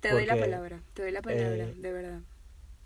Te 0.00 0.10
doy 0.10 0.26
la 0.26 0.36
palabra, 0.36 0.80
te 0.94 1.02
doy 1.02 1.12
la 1.12 1.22
palabra, 1.22 1.64
eh, 1.64 1.74
de 1.76 1.92
verdad. 1.92 2.20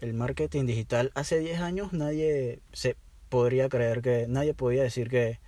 El 0.00 0.12
marketing 0.12 0.66
digital, 0.66 1.12
hace 1.14 1.38
10 1.38 1.60
años 1.60 1.92
nadie 1.92 2.60
se 2.72 2.96
podría 3.28 3.68
creer 3.68 4.02
que, 4.02 4.26
nadie 4.28 4.52
podía 4.52 4.82
decir 4.82 5.08
que 5.08 5.38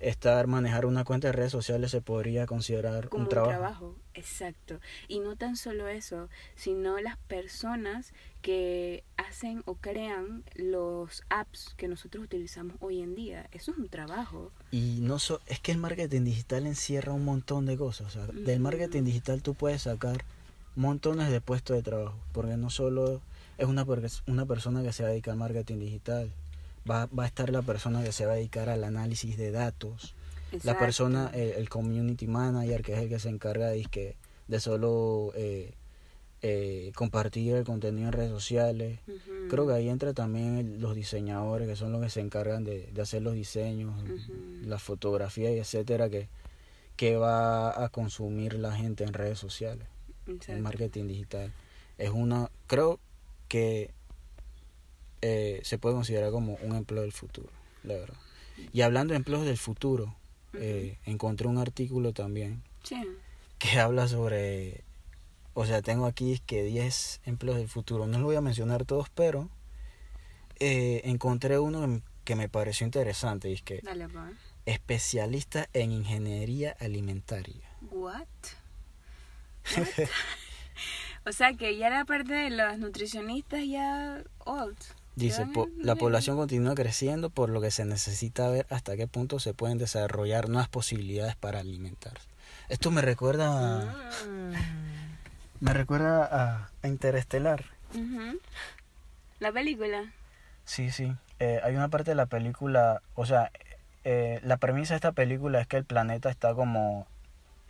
estar, 0.00 0.46
manejar 0.46 0.86
una 0.86 1.04
cuenta 1.04 1.28
de 1.28 1.32
redes 1.32 1.52
sociales 1.52 1.90
se 1.90 2.00
podría 2.00 2.46
considerar 2.46 3.08
Como 3.08 3.24
un 3.24 3.28
trabajo. 3.28 3.50
Un 3.50 3.58
trabajo, 3.58 3.96
exacto. 4.14 4.80
Y 5.08 5.20
no 5.20 5.36
tan 5.36 5.56
solo 5.56 5.88
eso, 5.88 6.28
sino 6.54 6.98
las 7.00 7.16
personas 7.16 8.12
que 8.42 9.04
hacen 9.16 9.62
o 9.66 9.74
crean 9.74 10.44
los 10.54 11.22
apps 11.28 11.74
que 11.76 11.88
nosotros 11.88 12.24
utilizamos 12.24 12.76
hoy 12.80 13.00
en 13.00 13.14
día. 13.14 13.48
Eso 13.52 13.72
es 13.72 13.78
un 13.78 13.88
trabajo. 13.88 14.52
Y 14.70 14.98
no 15.00 15.18
so, 15.18 15.40
es 15.46 15.60
que 15.60 15.72
el 15.72 15.78
marketing 15.78 16.24
digital 16.24 16.66
encierra 16.66 17.12
un 17.12 17.24
montón 17.24 17.66
de 17.66 17.76
cosas. 17.76 18.06
O 18.08 18.10
sea, 18.10 18.26
del 18.26 18.60
marketing 18.60 19.04
digital 19.04 19.42
tú 19.42 19.54
puedes 19.54 19.82
sacar 19.82 20.24
montones 20.76 21.30
de 21.30 21.40
puestos 21.40 21.76
de 21.76 21.82
trabajo, 21.82 22.16
porque 22.32 22.56
no 22.56 22.70
solo 22.70 23.20
es 23.58 23.66
una, 23.66 23.84
una 24.26 24.46
persona 24.46 24.82
que 24.82 24.92
se 24.92 25.02
va 25.02 25.08
a 25.08 25.12
dedicar 25.12 25.32
al 25.32 25.38
marketing 25.38 25.78
digital, 25.78 26.30
va, 26.88 27.06
va 27.06 27.24
a 27.24 27.26
estar 27.26 27.50
la 27.50 27.62
persona 27.62 28.02
que 28.02 28.12
se 28.12 28.26
va 28.26 28.32
a 28.32 28.36
dedicar 28.36 28.68
al 28.68 28.84
análisis 28.84 29.36
de 29.36 29.50
datos, 29.50 30.14
la 30.62 30.78
persona, 30.78 31.30
el, 31.34 31.68
community 31.68 32.26
manager, 32.26 32.82
que 32.82 32.94
es 32.94 33.00
el 33.00 33.08
que 33.08 33.18
se 33.18 33.28
encarga 33.28 33.68
de, 33.68 34.16
de 34.46 34.60
solo 34.60 35.32
eh, 35.34 35.74
eh, 36.42 36.92
compartir 36.94 37.54
el 37.54 37.64
contenido 37.64 38.08
en 38.08 38.12
redes 38.12 38.30
sociales. 38.30 39.00
Creo 39.50 39.66
que 39.66 39.72
ahí 39.72 39.88
entra 39.88 40.12
también 40.12 40.80
los 40.80 40.94
diseñadores, 40.94 41.66
que 41.68 41.76
son 41.76 41.92
los 41.92 42.02
que 42.02 42.10
se 42.10 42.20
encargan 42.20 42.64
de, 42.64 42.86
de 42.92 43.02
hacer 43.02 43.22
los 43.22 43.34
diseños, 43.34 43.94
la 44.62 44.78
fotografía 44.78 45.50
y 45.50 45.58
etcétera, 45.58 46.08
que, 46.10 46.28
que 46.96 47.16
va 47.16 47.84
a 47.84 47.88
consumir 47.88 48.54
la 48.54 48.72
gente 48.72 49.04
en 49.04 49.12
redes 49.12 49.38
sociales. 49.38 49.86
El 50.46 50.60
marketing 50.60 51.06
digital. 51.06 51.52
Es 51.96 52.10
una, 52.10 52.50
creo 52.66 53.00
que 53.48 53.90
eh, 55.22 55.60
se 55.64 55.78
puede 55.78 55.94
considerar 55.94 56.30
como 56.30 56.58
un 56.62 56.76
empleo 56.76 57.02
del 57.02 57.12
futuro, 57.12 57.48
la 57.82 57.94
verdad. 57.94 58.18
Y 58.72 58.82
hablando 58.82 59.12
de 59.12 59.16
empleos 59.16 59.44
del 59.44 59.56
futuro, 59.56 60.14
eh, 60.52 60.98
encontré 61.06 61.48
un 61.48 61.58
artículo 61.58 62.12
también 62.12 62.62
que 63.58 63.80
habla 63.80 64.06
sobre, 64.08 64.84
o 65.60 65.66
sea, 65.66 65.82
tengo 65.82 66.06
aquí 66.06 66.40
que 66.46 66.62
10 66.62 67.22
empleos 67.24 67.58
del 67.58 67.66
futuro, 67.66 68.06
no 68.06 68.20
lo 68.20 68.26
voy 68.26 68.36
a 68.36 68.40
mencionar 68.40 68.84
todos, 68.84 69.10
pero 69.10 69.50
eh, 70.60 71.00
encontré 71.02 71.58
uno 71.58 72.00
que 72.22 72.36
me 72.36 72.48
pareció 72.48 72.84
interesante 72.84 73.50
y 73.50 73.54
es 73.54 73.62
que 73.62 73.82
especialista 74.66 75.68
en 75.72 75.90
ingeniería 75.90 76.76
alimentaria. 76.78 77.68
What? 77.90 78.28
o 81.26 81.32
sea 81.32 81.52
que 81.54 81.76
ya 81.76 81.90
la 81.90 82.04
parte 82.04 82.34
de 82.34 82.50
los 82.50 82.78
nutricionistas 82.78 83.66
ya 83.66 84.22
old. 84.44 84.78
Dice, 85.16 85.44
la 85.78 85.96
población 85.96 86.36
continúa 86.36 86.76
creciendo, 86.76 87.30
por 87.30 87.50
lo 87.50 87.60
que 87.60 87.72
se 87.72 87.84
necesita 87.84 88.48
ver 88.48 88.68
hasta 88.70 88.96
qué 88.96 89.08
punto 89.08 89.40
se 89.40 89.54
pueden 89.54 89.76
desarrollar 89.76 90.48
nuevas 90.48 90.68
posibilidades 90.68 91.34
para 91.34 91.58
alimentarse. 91.58 92.28
Esto 92.68 92.92
me 92.92 93.02
recuerda... 93.02 94.12
Mm. 94.24 94.87
Me 95.60 95.72
recuerda 95.72 96.28
a, 96.82 96.86
Interestelar. 96.86 97.64
¿La 99.40 99.52
película? 99.52 100.12
Sí, 100.64 100.90
sí. 100.90 101.12
Eh, 101.40 101.60
hay 101.62 101.74
una 101.76 101.88
parte 101.88 102.10
de 102.10 102.14
la 102.14 102.26
película, 102.26 103.02
o 103.14 103.26
sea, 103.26 103.50
eh, 104.04 104.40
la 104.42 104.56
premisa 104.56 104.94
de 104.94 104.96
esta 104.96 105.12
película 105.12 105.60
es 105.60 105.66
que 105.66 105.76
el 105.76 105.84
planeta 105.84 106.30
está 106.30 106.54
como 106.54 107.06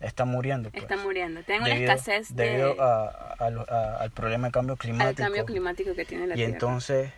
está 0.00 0.24
muriendo. 0.24 0.70
Pues, 0.70 0.84
está 0.84 0.96
muriendo. 0.96 1.42
Tiene 1.42 1.64
una 1.64 1.74
escasez 1.74 2.34
de... 2.34 2.44
Debido 2.44 2.80
a, 2.80 3.34
al 3.38 4.10
problema 4.12 4.48
de 4.48 4.52
cambio 4.52 4.76
climático. 4.76 5.22
Al 5.22 5.28
cambio 5.28 5.44
climático 5.44 5.94
que 5.94 6.04
tiene 6.04 6.26
la 6.28 6.34
Tierra. 6.34 6.50
Y 6.50 6.52
entonces 6.52 7.12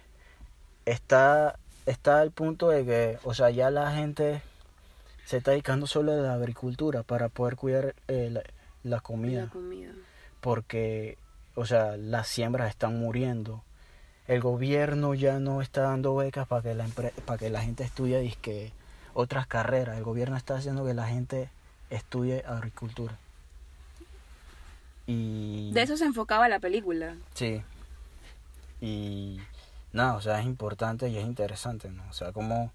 está, 0.86 1.58
está 1.86 2.20
al 2.20 2.30
punto 2.30 2.70
de 2.70 2.84
que, 2.84 3.18
o 3.24 3.34
sea, 3.34 3.50
ya 3.50 3.70
la 3.70 3.92
gente 3.92 4.42
se 5.24 5.38
está 5.38 5.52
dedicando 5.52 5.86
solo 5.86 6.12
a 6.12 6.16
la 6.16 6.34
agricultura 6.34 7.02
para 7.02 7.28
poder 7.28 7.56
cuidar 7.56 7.94
eh, 8.08 8.34
la, 8.82 9.00
comida. 9.00 9.48
Porque, 10.40 11.18
o 11.54 11.66
sea, 11.66 11.96
las 11.96 12.28
siembras 12.28 12.70
están 12.70 12.98
muriendo. 12.98 13.62
El 14.26 14.40
gobierno 14.40 15.14
ya 15.14 15.38
no 15.38 15.60
está 15.60 15.82
dando 15.82 16.14
becas 16.14 16.46
para 16.46 16.62
que 16.62 16.74
la, 16.74 16.86
para 17.24 17.38
que 17.38 17.50
la 17.50 17.62
gente 17.62 17.84
estudie 17.84 18.20
disque, 18.20 18.72
otras 19.14 19.46
carreras. 19.46 19.96
El 19.96 20.04
gobierno 20.04 20.36
está 20.36 20.56
haciendo 20.56 20.84
que 20.84 20.94
la 20.94 21.08
gente 21.08 21.50
estudie 21.90 22.44
agricultura. 22.46 23.18
Y... 25.06 25.72
De 25.72 25.82
eso 25.82 25.96
se 25.96 26.04
enfocaba 26.04 26.48
la 26.48 26.60
película. 26.60 27.16
Sí. 27.34 27.62
Y 28.80 29.40
nada, 29.92 30.14
o 30.14 30.20
sea, 30.20 30.40
es 30.40 30.46
importante 30.46 31.08
y 31.08 31.18
es 31.18 31.24
interesante, 31.24 31.90
¿no? 31.90 32.02
O 32.08 32.12
sea, 32.12 32.32
cómo, 32.32 32.72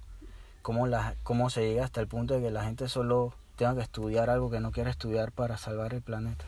cómo, 0.61 0.87
la, 0.87 1.15
cómo 1.23 1.49
se 1.49 1.61
llega 1.61 1.85
hasta 1.85 2.01
el 2.01 2.07
punto 2.07 2.33
de 2.33 2.41
que 2.41 2.51
la 2.51 2.63
gente 2.65 2.89
solo 2.89 3.33
tenga 3.55 3.75
que 3.75 3.81
estudiar 3.81 4.29
algo 4.29 4.51
que 4.51 4.59
no 4.59 4.71
quiere 4.71 4.89
estudiar 4.89 5.31
para 5.31 5.57
salvar 5.57 5.93
el 5.93 6.01
planeta. 6.01 6.45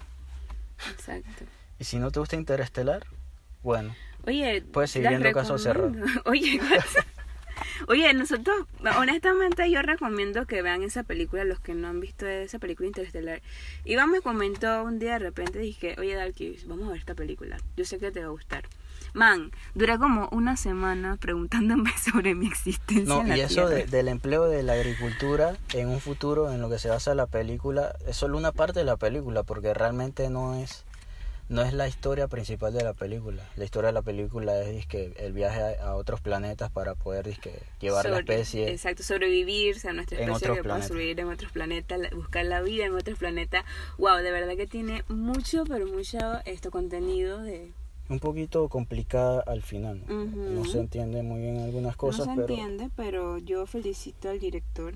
Exacto. 0.91 1.45
Y 1.79 1.83
si 1.83 1.97
no 1.97 2.11
te 2.11 2.19
gusta 2.19 2.35
Interestelar, 2.35 3.05
bueno. 3.63 3.95
Oye, 4.25 4.61
puedes 4.61 4.91
seguir 4.91 5.09
viendo 5.09 5.31
casos 5.31 5.63
cerrados. 5.63 5.95
Oye, 6.25 6.59
Oye, 7.87 8.13
nosotros, 8.13 8.67
honestamente, 8.97 9.69
yo 9.69 9.81
recomiendo 9.81 10.45
que 10.45 10.61
vean 10.61 10.83
esa 10.83 11.03
película, 11.03 11.43
los 11.43 11.59
que 11.59 11.73
no 11.73 11.87
han 11.87 11.99
visto 11.99 12.27
esa 12.27 12.59
película 12.59 12.87
Interestelar. 12.87 13.41
Iván 13.85 14.11
me 14.11 14.21
comentó 14.21 14.83
un 14.83 14.99
día 14.99 15.13
de 15.13 15.19
repente, 15.19 15.59
dije, 15.59 15.95
oye, 15.97 16.15
Darky, 16.15 16.57
vamos 16.65 16.87
a 16.87 16.91
ver 16.91 16.99
esta 16.99 17.15
película. 17.15 17.57
Yo 17.75 17.85
sé 17.85 17.99
que 17.99 18.11
te 18.11 18.21
va 18.21 18.27
a 18.27 18.31
gustar. 18.31 18.65
Man, 19.13 19.51
duré 19.75 19.97
como 19.97 20.27
una 20.31 20.57
semana 20.57 21.17
preguntándome 21.17 21.91
sobre 22.11 22.35
mi 22.35 22.47
existencia. 22.47 23.05
No, 23.23 23.35
y 23.35 23.39
eso 23.39 23.67
del 23.69 24.07
empleo 24.07 24.45
de 24.45 24.63
la 24.63 24.73
agricultura 24.73 25.55
en 25.73 25.89
un 25.89 25.99
futuro, 25.99 26.51
en 26.51 26.61
lo 26.61 26.69
que 26.69 26.79
se 26.79 26.89
basa 26.89 27.15
la 27.15 27.27
película, 27.27 27.95
es 28.07 28.17
solo 28.17 28.37
una 28.37 28.51
parte 28.51 28.79
de 28.79 28.85
la 28.85 28.97
película, 28.97 29.43
porque 29.43 29.73
realmente 29.73 30.29
no 30.29 30.55
es 30.55 30.83
no 31.49 31.61
es 31.61 31.71
la 31.71 31.87
historia 31.87 32.27
principal 32.27 32.73
de 32.73 32.83
la 32.83 32.93
película. 32.93 33.41
La 33.55 33.63
historia 33.63 33.87
de 33.87 33.93
la 33.93 34.01
película 34.01 34.59
es 34.63 34.85
que 34.85 35.13
el 35.17 35.31
viaje 35.31 35.61
a, 35.79 35.91
a 35.91 35.95
otros 35.95 36.19
planetas 36.19 36.69
para 36.69 36.93
poder 36.93 37.37
llevar 37.79 38.03
la 38.09 38.19
especie. 38.19 38.69
Exacto, 38.69 39.01
sobrevivir, 39.03 39.77
o 39.77 39.79
sea, 39.79 39.93
nuestra 39.93 40.17
especie 40.19 40.61
que 40.61 40.69
sobrevivir 40.89 41.19
en 41.21 41.27
otros 41.29 41.53
planetas, 41.53 41.99
la- 41.99 42.09
buscar 42.09 42.43
la 42.45 42.59
vida 42.59 42.85
en 42.85 42.95
otros 42.95 43.17
planetas. 43.17 43.63
Wow, 43.97 44.17
de 44.17 44.31
verdad 44.31 44.57
que 44.57 44.67
tiene 44.67 45.05
mucho, 45.07 45.63
pero 45.65 45.85
mucho 45.87 46.17
esto 46.43 46.69
contenido 46.69 47.41
de... 47.41 47.71
Un 48.09 48.19
poquito 48.19 48.69
complicada 48.69 49.43
al 49.45 49.61
final. 49.61 50.01
¿no? 50.07 50.63
Se 50.65 50.79
entiende 50.79 51.23
muy 51.23 51.41
bien 51.41 51.57
algunas 51.59 51.95
cosas, 51.95 52.27
no 52.27 52.35
se 52.35 52.41
pero 52.41 52.53
entiende, 52.53 52.89
pero 52.95 53.37
yo 53.37 53.65
felicito 53.65 54.29
al 54.29 54.39
director. 54.39 54.93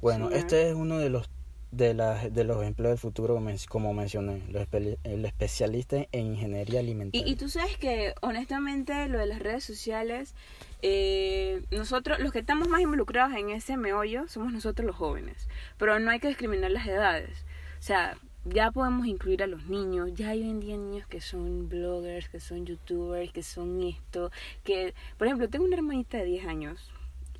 bueno, 0.00 0.26
señor. 0.28 0.38
este 0.38 0.68
es 0.70 0.74
uno 0.74 0.98
de 0.98 1.10
los 1.10 1.28
de 1.72 1.94
las 1.94 2.34
de 2.34 2.42
los 2.42 2.64
empleos 2.64 2.90
del 2.94 2.98
futuro 2.98 3.34
como 3.34 3.46
men- 3.46 3.56
como 3.68 3.94
mencioné, 3.94 4.42
los 4.48 4.66
espe- 4.68 4.98
el 5.04 5.24
especialista 5.24 5.98
en 6.10 6.26
ingeniería 6.34 6.80
alimentaria. 6.80 7.24
Y, 7.24 7.30
y 7.30 7.36
tú 7.36 7.48
sabes 7.48 7.76
que, 7.76 8.12
honestamente, 8.22 9.06
lo 9.06 9.18
de 9.18 9.26
las 9.26 9.38
redes 9.38 9.62
sociales, 9.62 10.34
eh, 10.82 11.62
nosotros, 11.70 12.18
los 12.18 12.32
que 12.32 12.40
estamos 12.40 12.66
más 12.68 12.80
involucrados 12.80 13.36
en 13.36 13.50
ese 13.50 13.76
meollo, 13.76 14.26
somos 14.26 14.52
nosotros 14.52 14.84
los 14.84 14.96
jóvenes. 14.96 15.46
Pero 15.78 16.00
no 16.00 16.10
hay 16.10 16.18
que 16.18 16.26
discriminar 16.28 16.72
las 16.72 16.88
edades. 16.88 17.44
O 17.78 17.82
sea, 17.82 18.16
ya 18.44 18.70
podemos 18.70 19.06
incluir 19.06 19.42
a 19.42 19.46
los 19.46 19.66
niños. 19.66 20.10
Ya 20.14 20.30
hay 20.30 20.42
hoy 20.42 20.50
en 20.50 20.60
día 20.60 20.76
niños 20.76 21.06
que 21.06 21.20
son 21.20 21.68
bloggers, 21.68 22.28
que 22.28 22.40
son 22.40 22.66
youtubers, 22.66 23.32
que 23.32 23.42
son 23.42 23.82
esto. 23.82 24.30
que 24.64 24.94
Por 25.18 25.26
ejemplo, 25.26 25.48
tengo 25.48 25.64
una 25.64 25.76
hermanita 25.76 26.18
de 26.18 26.24
10 26.24 26.46
años 26.46 26.90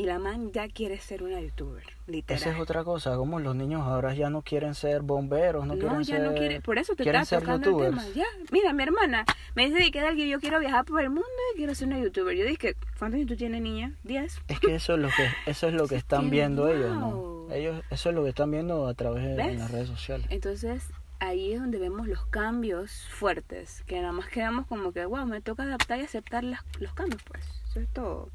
y 0.00 0.04
la 0.06 0.18
man 0.18 0.50
ya 0.52 0.66
quiere 0.68 0.98
ser 0.98 1.22
una 1.22 1.40
youtuber, 1.40 1.82
literal. 2.06 2.40
Esa 2.40 2.52
es 2.52 2.58
otra 2.60 2.84
cosa, 2.84 3.16
como 3.16 3.38
los 3.38 3.54
niños 3.54 3.82
ahora 3.82 4.14
ya 4.14 4.30
no 4.30 4.40
quieren 4.42 4.74
ser 4.74 5.02
bomberos, 5.02 5.66
no, 5.66 5.74
No, 5.74 5.78
quieren 5.80 6.02
ya 6.04 6.16
ser 6.16 6.22
no 6.26 6.34
quiere, 6.34 6.60
por 6.60 6.78
eso 6.78 6.94
te 6.94 7.02
quieren 7.02 7.20
estaba 7.22 7.40
ser 7.40 7.46
tocando 7.46 7.68
el 7.68 7.72
youtubers. 7.92 8.12
tema. 8.14 8.24
Ya, 8.24 8.44
mira, 8.52 8.72
mi 8.72 8.82
hermana 8.82 9.24
me 9.54 9.68
dice 9.68 9.90
que 9.90 10.00
alguien 10.00 10.28
yo 10.28 10.40
quiero 10.40 10.58
viajar 10.58 10.84
por 10.86 11.02
el 11.02 11.10
mundo 11.10 11.26
y 11.54 11.56
quiero 11.58 11.74
ser 11.74 11.88
una 11.88 11.98
youtuber. 11.98 12.34
Yo 12.36 12.44
dije, 12.46 12.76
¿cuántos 12.98 13.16
años 13.18 13.28
tú 13.28 13.36
tienes, 13.36 13.60
niña? 13.60 13.92
¿10? 14.04 14.40
Es 14.48 14.60
que 14.60 14.74
eso 14.74 14.94
es 14.94 15.00
lo 15.00 15.08
que 15.08 15.28
eso 15.50 15.68
es 15.68 15.74
lo 15.74 15.86
que 15.86 15.96
están 16.02 16.30
viendo 16.30 16.68
ellos, 16.68 16.96
¿no? 16.96 17.46
Ellos 17.52 17.82
eso 17.90 18.08
es 18.08 18.14
lo 18.14 18.22
que 18.22 18.30
están 18.30 18.50
viendo 18.50 18.86
a 18.86 18.94
través 18.94 19.36
de 19.36 19.54
las 19.54 19.70
redes 19.70 19.88
sociales. 19.88 20.26
Entonces, 20.30 20.84
ahí 21.18 21.52
es 21.52 21.60
donde 21.60 21.78
vemos 21.78 22.08
los 22.08 22.24
cambios 22.26 23.06
fuertes, 23.10 23.82
que 23.86 24.00
nada 24.00 24.12
más 24.12 24.28
quedamos 24.28 24.66
como 24.66 24.92
que, 24.92 25.04
wow, 25.04 25.26
me 25.26 25.40
toca 25.42 25.64
adaptar 25.64 25.98
y 26.00 26.04
aceptar 26.04 26.42
las- 26.44 26.64
los 26.78 26.94
cambios, 26.94 27.22
pues. 27.24 27.44
Eso 27.70 27.80
es 27.80 27.88
todo. 27.92 28.28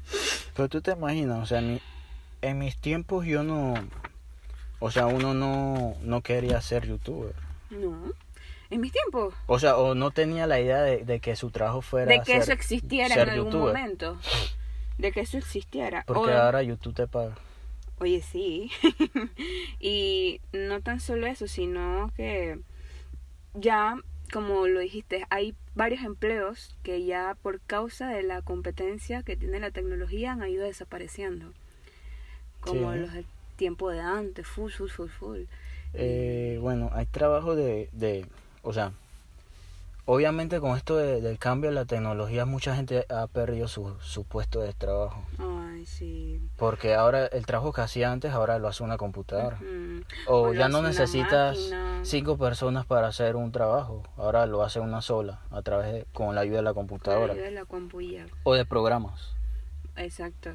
Pero 0.54 0.68
tú 0.68 0.80
te 0.80 0.92
imaginas, 0.92 1.42
o 1.42 1.46
sea, 1.46 1.58
en, 1.58 1.74
mi- 1.74 1.80
en 2.42 2.58
mis 2.58 2.76
tiempos 2.78 3.26
yo 3.26 3.42
no 3.42 3.74
o 4.78 4.90
sea, 4.90 5.06
uno 5.06 5.32
no 5.34 5.94
no 6.02 6.20
quería 6.22 6.60
ser 6.60 6.86
youtuber. 6.86 7.34
No. 7.70 8.12
En 8.68 8.80
mis 8.80 8.90
tiempos, 8.92 9.32
O 9.46 9.58
sea, 9.60 9.76
o 9.76 9.94
no 9.94 10.10
tenía 10.10 10.46
la 10.48 10.58
idea 10.60 10.82
de, 10.82 11.04
de 11.04 11.20
que 11.20 11.36
su 11.36 11.50
trabajo 11.50 11.82
fuera 11.82 12.10
de 12.10 12.18
que 12.18 12.24
ser- 12.32 12.42
eso 12.42 12.52
existiera 12.52 13.14
en 13.14 13.28
algún 13.30 13.52
youtuber. 13.52 13.74
momento. 13.74 14.18
De 14.98 15.12
que 15.12 15.20
eso 15.20 15.36
existiera. 15.38 16.02
Porque 16.06 16.32
O- 16.32 16.42
ahora 16.42 16.62
YouTube 16.62 16.94
te 16.94 17.06
paga. 17.06 17.36
Oye, 17.98 18.22
sí. 18.22 18.70
y 19.80 20.40
no 20.52 20.80
tan 20.80 21.00
solo 21.00 21.26
eso, 21.26 21.46
sino 21.46 22.10
que 22.16 22.58
ya, 23.54 23.96
como 24.32 24.66
lo 24.66 24.80
dijiste, 24.80 25.24
hay 25.30 25.54
varios 25.74 26.02
empleos 26.02 26.76
que 26.82 27.04
ya 27.04 27.36
por 27.42 27.60
causa 27.60 28.08
de 28.10 28.22
la 28.22 28.42
competencia 28.42 29.22
que 29.22 29.36
tiene 29.36 29.60
la 29.60 29.70
tecnología 29.70 30.32
han 30.32 30.48
ido 30.48 30.64
desapareciendo. 30.64 31.52
Como 32.60 32.92
Sí. 32.92 32.98
los 32.98 33.12
del 33.12 33.26
tiempo 33.56 33.90
de 33.90 34.00
antes, 34.00 34.46
full, 34.46 34.70
full, 34.70 34.88
full, 34.88 35.08
full. 35.08 35.40
Eh, 35.94 36.58
bueno, 36.60 36.90
hay 36.92 37.06
trabajo 37.06 37.54
de, 37.54 37.88
de, 37.92 38.26
o 38.62 38.72
sea, 38.72 38.92
obviamente 40.06 40.60
con 40.60 40.76
esto 40.76 40.96
de- 40.96 41.20
del 41.20 41.38
cambio 41.38 41.68
de 41.70 41.74
la 41.74 41.84
tecnología 41.84 42.46
mucha 42.46 42.74
gente 42.74 43.04
ha 43.10 43.26
perdido 43.26 43.68
su, 43.68 43.94
su 44.00 44.24
puesto 44.24 44.60
de 44.60 44.72
trabajo. 44.72 45.22
Ay, 45.38 45.84
sí. 45.84 46.40
Porque 46.56 46.94
ahora 46.94 47.26
el 47.26 47.44
trabajo 47.44 47.72
que 47.72 47.82
hacía 47.82 48.10
antes 48.10 48.32
ahora 48.32 48.58
lo 48.58 48.68
hace 48.68 48.82
una 48.82 48.96
computadora. 48.96 49.58
O 50.26 50.52
ya 50.54 50.68
no 50.68 50.80
necesitas 50.82 51.58
cinco 52.02 52.38
personas 52.38 52.86
para 52.86 53.08
hacer 53.08 53.36
un 53.36 53.52
trabajo. 53.52 54.02
Ahora 54.16 54.46
lo 54.46 54.62
hace 54.62 54.80
una 54.80 55.02
sola 55.02 55.40
a 55.50 55.60
través 55.62 55.92
de, 55.92 56.06
con 56.12 56.34
la 56.34 56.40
ayuda 56.42 56.56
de 56.58 56.62
la 56.62 56.72
Con 56.72 56.84
la 56.84 56.88
computadora. 56.88 57.32
ayuda 57.34 57.44
de 57.44 57.50
la. 57.50 57.66
O 58.44 58.54
de 58.54 58.64
programas. 58.64 59.34
Exacto. 59.96 60.50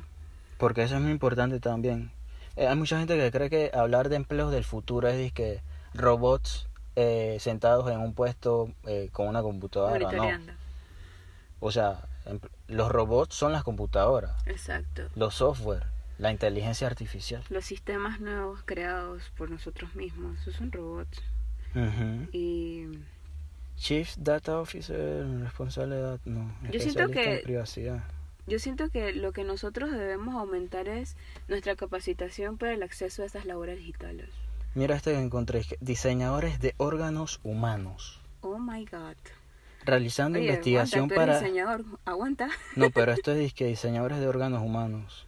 Porque 0.57 0.83
eso 0.83 0.95
es 0.95 1.01
muy 1.01 1.11
importante 1.11 1.59
también. 1.59 2.11
Eh, 2.55 2.67
hay 2.67 2.75
mucha 2.75 2.97
gente 2.99 3.17
que 3.17 3.31
cree 3.31 3.49
que 3.49 3.71
hablar 3.73 4.09
de 4.09 4.15
empleos 4.17 4.51
del 4.51 4.63
futuro 4.63 5.07
es 5.07 5.31
que 5.33 5.61
robots 5.93 6.67
eh, 6.95 7.37
sentados 7.39 7.89
en 7.91 7.99
un 7.99 8.13
puesto 8.13 8.69
eh, 8.85 9.09
con 9.11 9.27
una 9.27 9.41
computadora. 9.41 10.11
No. 10.11 10.53
O 11.59 11.71
sea, 11.71 12.01
los 12.67 12.91
robots 12.91 13.35
son 13.35 13.51
las 13.51 13.63
computadoras, 13.63 14.31
Exacto. 14.47 15.03
los 15.15 15.35
software, 15.35 15.83
la 16.17 16.31
inteligencia 16.31 16.87
artificial. 16.87 17.43
Los 17.49 17.65
sistemas 17.65 18.19
nuevos 18.19 18.61
creados 18.65 19.31
por 19.37 19.49
nosotros 19.51 19.95
mismos, 19.95 20.39
esos 20.41 20.55
son 20.55 20.71
robots. 20.71 21.21
Ujú. 21.75 22.27
Y 22.31 22.87
Chief 23.77 24.13
Data 24.17 24.59
Officer, 24.59 25.25
responsable 25.41 25.95
de 25.95 26.01
datos, 26.01 26.27
no, 26.27 26.51
Yo 26.71 26.79
siento 26.79 27.01
especialista 27.03 27.21
en 27.31 27.37
que- 27.37 27.43
privacidad. 27.43 28.03
yo 28.47 28.59
siento 28.59 28.89
que 28.89 29.13
lo 29.13 29.31
que 29.31 29.43
nosotros 29.43 29.91
debemos 29.91 30.35
aumentar 30.35 30.87
es 30.87 31.15
nuestra 31.47 31.75
capacitación 31.75 32.57
para 32.57 32.73
el 32.73 32.83
acceso 32.83 33.23
a 33.23 33.25
estas 33.25 33.45
labores 33.45 33.77
digitales. 33.77 34.29
Mira 34.75 34.95
este 34.95 35.11
que 35.13 35.19
encontré, 35.21 35.63
que 35.63 35.77
diseñadores 35.81 36.59
de 36.59 36.73
órganos 36.77 37.39
humanos, 37.43 38.19
Oh 38.41 38.57
my 38.57 38.85
god. 38.85 39.15
realizando 39.85 40.37
Oye, 40.39 40.47
investigación 40.47 41.11
aguanta, 41.11 41.15
tú 41.15 41.21
eres 41.21 41.35
para... 41.35 41.39
diseñador, 41.41 41.85
aguanta. 42.05 42.49
No, 42.75 42.89
pero 42.89 43.11
esto 43.13 43.31
es 43.33 43.39
disque 43.39 43.65
diseñadores 43.65 44.19
de 44.19 44.27
órganos 44.27 44.61
humanos. 44.63 45.27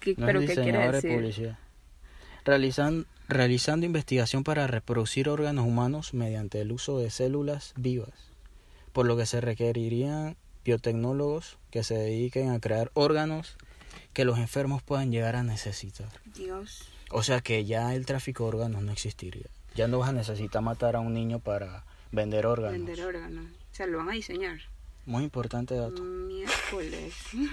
¿Qué- 0.00 0.14
No 0.16 0.26
¿Pero 0.26 0.40
es 0.40 0.46
qué 0.48 0.54
quiere 0.54 0.68
diseñador 0.72 1.02
de 1.02 1.14
publicidad. 1.14 1.58
Realizan, 2.44 3.06
realizando 3.28 3.86
investigación 3.86 4.44
para 4.44 4.66
reproducir 4.66 5.28
órganos 5.28 5.66
humanos 5.66 6.14
mediante 6.14 6.60
el 6.60 6.72
uso 6.72 6.98
de 6.98 7.10
células 7.10 7.72
vivas, 7.76 8.12
por 8.92 9.06
lo 9.06 9.16
que 9.16 9.26
se 9.26 9.40
requerirían 9.40 10.36
biotecnólogos 10.64 11.58
que 11.70 11.82
se 11.84 11.94
dediquen 11.94 12.50
a 12.50 12.60
crear 12.60 12.90
órganos 12.94 13.56
que 14.12 14.24
los 14.24 14.38
enfermos 14.38 14.82
puedan 14.82 15.10
llegar 15.12 15.36
a 15.36 15.42
necesitar. 15.42 16.08
Dios. 16.34 16.88
O 17.10 17.22
sea 17.22 17.40
que 17.40 17.64
ya 17.64 17.94
el 17.94 18.06
tráfico 18.06 18.44
de 18.44 18.48
órganos 18.50 18.82
no 18.82 18.92
existiría. 18.92 19.46
Ya 19.74 19.88
no 19.88 19.98
vas 19.98 20.10
a 20.10 20.12
necesitar 20.12 20.62
matar 20.62 20.96
a 20.96 21.00
un 21.00 21.12
niño 21.14 21.38
para 21.40 21.84
vender 22.12 22.46
órganos. 22.46 22.72
Vender 22.72 23.04
órganos. 23.04 23.44
O 23.46 23.74
sea, 23.74 23.86
lo 23.86 23.98
van 23.98 24.10
a 24.10 24.12
diseñar. 24.12 24.58
Muy 25.06 25.24
importante 25.24 25.74
dato. 25.74 26.02
Miércoles. 26.02 27.14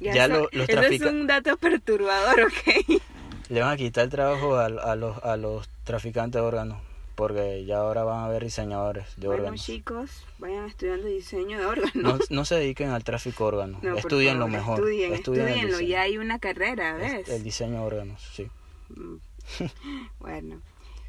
Ya 0.00 0.26
eso- 0.26 0.28
lo- 0.34 0.48
los 0.52 0.68
eso 0.68 0.80
es 0.82 1.00
un 1.02 1.26
dato 1.26 1.56
perturbador, 1.56 2.40
¿ok? 2.42 3.00
Le 3.48 3.60
van 3.60 3.70
a 3.70 3.76
quitar 3.76 4.04
el 4.04 4.10
trabajo 4.10 4.56
a, 4.56 4.66
a 4.66 4.94
los, 4.96 5.16
a 5.24 5.36
los 5.38 5.68
traficantes 5.84 6.40
de 6.40 6.46
órganos. 6.46 6.82
Porque 7.16 7.64
ya 7.64 7.78
ahora 7.78 8.04
van 8.04 8.18
a 8.20 8.24
haber 8.26 8.44
diseñadores 8.44 9.06
de 9.16 9.26
Bueno, 9.26 9.42
órganos. 9.44 9.64
chicos, 9.64 10.10
vayan 10.38 10.66
estudiando 10.66 11.06
diseño 11.08 11.58
de 11.58 11.66
órganos. 11.66 11.94
No, 11.94 12.18
no 12.30 12.44
se 12.44 12.56
dediquen 12.56 12.90
al 12.90 13.04
tráfico 13.04 13.44
de 13.44 13.48
órganos. 13.56 13.82
No, 13.82 13.96
estudien 13.96 14.38
lo 14.38 14.48
mejor. 14.48 14.78
Estudien, 14.78 15.14
Estudien 15.14 15.48
estudienlo. 15.48 15.80
Ya 15.80 16.02
hay 16.02 16.18
una 16.18 16.38
carrera, 16.38 16.94
¿ves? 16.94 17.26
El 17.28 17.42
diseño 17.42 17.80
de 17.80 17.86
órganos, 17.86 18.22
sí. 18.34 18.50
Mm. 18.90 19.16
bueno. 20.20 20.60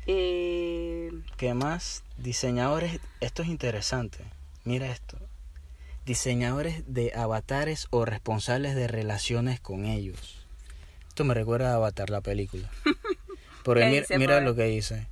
Eh, 0.08 1.12
¿Qué 1.36 1.54
más? 1.54 2.04
Diseñadores, 2.18 3.02
esto 3.20 3.42
es 3.42 3.50
interesante. 3.50 4.20
Mira 4.64 4.90
esto. 4.90 5.18
Diseñadores 6.06 6.84
de 6.88 7.12
avatares 7.14 7.88
o 7.90 8.06
responsables 8.06 8.76
de 8.76 8.88
relaciones 8.88 9.60
con 9.60 9.84
ellos. 9.84 10.46
Esto 11.10 11.26
me 11.26 11.34
recuerda 11.34 11.74
a 11.74 11.76
Avatar, 11.76 12.10
la 12.10 12.22
película. 12.22 12.70
Porque 13.64 13.82
¿Qué 13.82 14.18
mira, 14.18 14.18
mira 14.18 14.40
lo 14.40 14.56
que 14.56 14.64
dice. 14.64 15.08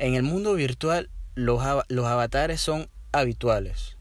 En 0.00 0.14
el 0.14 0.22
mundo 0.22 0.54
virtual, 0.54 1.10
los, 1.34 1.62
los 1.88 2.06
avatares 2.06 2.60
son 2.60 2.88
habituales. 3.12 3.98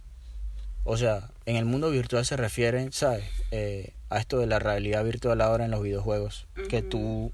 O 0.85 0.95
sea, 0.95 1.29
en 1.45 1.57
el 1.57 1.65
mundo 1.65 1.91
virtual 1.91 2.25
se 2.25 2.37
refieren, 2.37 2.93
¿sabes? 2.93 3.25
Eh, 3.51 3.93
a 4.09 4.19
esto 4.19 4.39
de 4.39 4.47
la 4.47 4.59
realidad 4.59 5.03
virtual 5.03 5.41
ahora 5.41 5.65
en 5.65 5.71
los 5.71 5.83
videojuegos. 5.83 6.47
Que 6.69 6.81
tú 6.81 7.31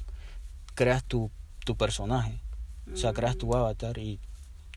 creas 0.73 1.03
tu, 1.03 1.29
tu 1.63 1.77
personaje. 1.77 2.41
O 2.91 2.97
sea, 2.97 3.13
creas 3.13 3.37
tu 3.37 3.55
avatar 3.55 3.99
y 3.99 4.19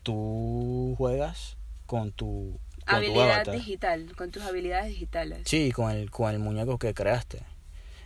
tú 0.03 0.93
juegas 0.95 1.57
con 1.87 2.11
tu, 2.11 2.59
con 2.85 2.85
tu 2.85 2.95
habilidad 2.95 3.31
avatar. 3.31 3.55
digital, 3.55 4.15
con 4.15 4.29
tus 4.29 4.43
habilidades 4.43 4.89
digitales. 4.89 5.41
Sí, 5.45 5.71
con 5.71 5.89
el, 5.89 6.11
con 6.11 6.31
el 6.31 6.37
muñeco 6.37 6.77
que 6.77 6.93
creaste. 6.93 7.41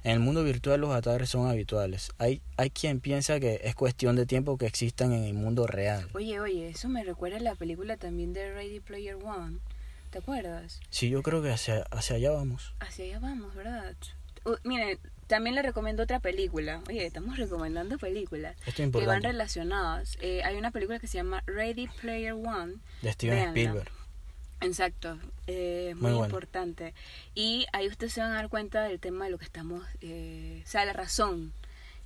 En 0.04 0.12
el 0.12 0.20
mundo 0.20 0.44
virtual 0.44 0.82
los 0.82 0.90
avatares 0.90 1.30
son 1.30 1.48
habituales. 1.50 2.12
Hay, 2.18 2.42
hay 2.58 2.70
quien 2.70 3.00
piensa 3.00 3.40
que 3.40 3.62
es 3.64 3.74
cuestión 3.74 4.16
de 4.16 4.26
tiempo 4.26 4.58
que 4.58 4.66
existan 4.66 5.14
en 5.14 5.24
el 5.24 5.34
mundo 5.34 5.66
real. 5.66 6.08
Oye, 6.14 6.40
oye, 6.40 6.70
eso 6.70 6.90
me 6.90 7.04
recuerda 7.04 7.38
a 7.38 7.42
la 7.42 7.56
película 7.56 7.96
también 7.98 8.34
de 8.34 8.54
Ready 8.54 8.82
Player 8.82 9.16
One. 9.16 9.60
¿Te 10.10 10.20
acuerdas? 10.20 10.80
Sí, 10.90 11.10
yo 11.10 11.24
creo 11.24 11.42
que 11.42 11.52
hacia, 11.52 11.84
hacia 11.90 12.18
allá 12.18 12.32
vamos. 12.32 12.74
Hacia 12.80 13.06
allá 13.06 13.20
vamos, 13.20 13.56
¿verdad? 13.56 13.96
Uh, 14.46 14.56
miren, 14.64 15.00
también 15.28 15.56
le 15.56 15.62
recomiendo 15.62 16.04
otra 16.04 16.20
película. 16.20 16.82
Oye, 16.90 17.06
estamos 17.06 17.38
recomendando 17.38 17.98
películas 17.98 18.58
Esto 18.66 18.70
es 18.70 18.76
que 18.76 18.82
van 18.82 18.88
importante. 19.02 19.28
relacionadas. 19.30 20.18
Eh, 20.22 20.44
hay 20.44 20.58
una 20.58 20.72
película 20.72 21.00
que 21.00 21.08
se 21.08 21.18
llama 21.18 21.42
Ready 21.46 21.88
Player 22.02 22.34
One. 22.34 22.76
De 23.02 23.12
Steven. 23.14 23.48
Spielberg. 23.50 23.90
Exacto, 24.66 25.18
eh, 25.48 25.92
Muy 25.96 26.02
muy 26.04 26.12
bueno. 26.12 26.26
importante. 26.26 26.94
Y 27.36 27.66
ahí 27.74 27.88
ustedes 27.88 28.14
se 28.14 28.22
van 28.22 28.32
a 28.32 28.36
dar 28.36 28.50
cuenta 28.50 28.84
del 28.84 29.00
tema 29.00 29.26
de 29.26 29.32
lo 29.32 29.38
que 29.38 29.46
estamos, 29.46 29.86
eh, 30.02 30.62
o 30.66 30.68
sea, 30.70 30.86
la 30.86 30.94
razón. 30.94 31.54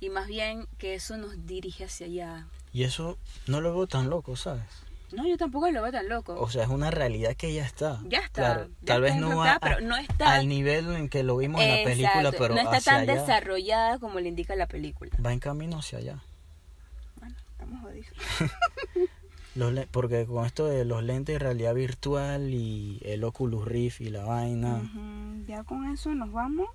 Y 0.00 0.10
más 0.10 0.26
bien 0.28 0.66
que 0.78 0.94
eso 0.94 1.16
nos 1.16 1.46
dirige 1.46 1.84
hacia 1.84 2.06
allá. 2.06 2.46
Y 2.72 2.84
eso 2.84 3.18
no 3.46 3.60
lo 3.60 3.74
veo 3.74 3.86
tan 3.86 4.10
loco, 4.10 4.36
¿sabes? 4.36 4.64
No, 5.10 5.26
yo 5.26 5.38
tampoco 5.38 5.70
lo 5.70 5.80
veo 5.82 5.90
tan 5.90 6.06
loco. 6.08 6.38
O 6.38 6.50
sea, 6.50 6.64
es 6.64 6.68
una 6.68 6.90
realidad 6.90 7.34
que 7.34 7.52
ya 7.54 7.64
está. 7.64 7.98
ya 8.04 8.18
está. 8.18 8.30
Claro, 8.54 8.68
ya 8.82 8.86
tal 8.94 9.00
vez 9.00 9.16
no 9.16 9.42
a- 9.42 9.58
pero 9.58 9.80
no 9.80 9.96
está, 9.96 10.34
al 10.34 10.46
nivel 10.48 10.94
en 10.94 11.08
que 11.08 11.22
lo 11.22 11.38
vimos 11.38 11.62
en 11.62 11.68
la 11.78 11.84
película, 11.84 12.30
pero 12.32 12.54
no 12.54 12.60
está 12.60 12.76
hacia 12.76 12.92
tan 12.92 13.00
allá. 13.02 13.20
desarrollada 13.22 13.98
como 13.98 14.20
le 14.20 14.28
indica 14.28 14.54
la 14.54 14.66
película. 14.66 15.10
Va 15.24 15.32
en 15.32 15.40
camino 15.40 15.78
hacia 15.78 15.98
allá. 15.98 16.22
Bueno, 17.16 17.34
estamos 17.52 17.80
jodidos. 17.82 18.08
Los 19.58 19.72
le- 19.72 19.88
porque 19.88 20.24
con 20.24 20.46
esto 20.46 20.66
de 20.66 20.84
los 20.84 21.02
lentes 21.02 21.34
de 21.34 21.38
realidad 21.40 21.74
virtual 21.74 22.54
y 22.54 23.00
el 23.04 23.24
Oculus 23.24 23.66
Rift 23.66 24.00
y 24.00 24.08
la 24.08 24.24
vaina. 24.24 24.88
Ujú, 24.94 25.44
Ya 25.48 25.64
con 25.64 25.84
eso 25.90 26.14
nos 26.14 26.30
vamos. 26.30 26.68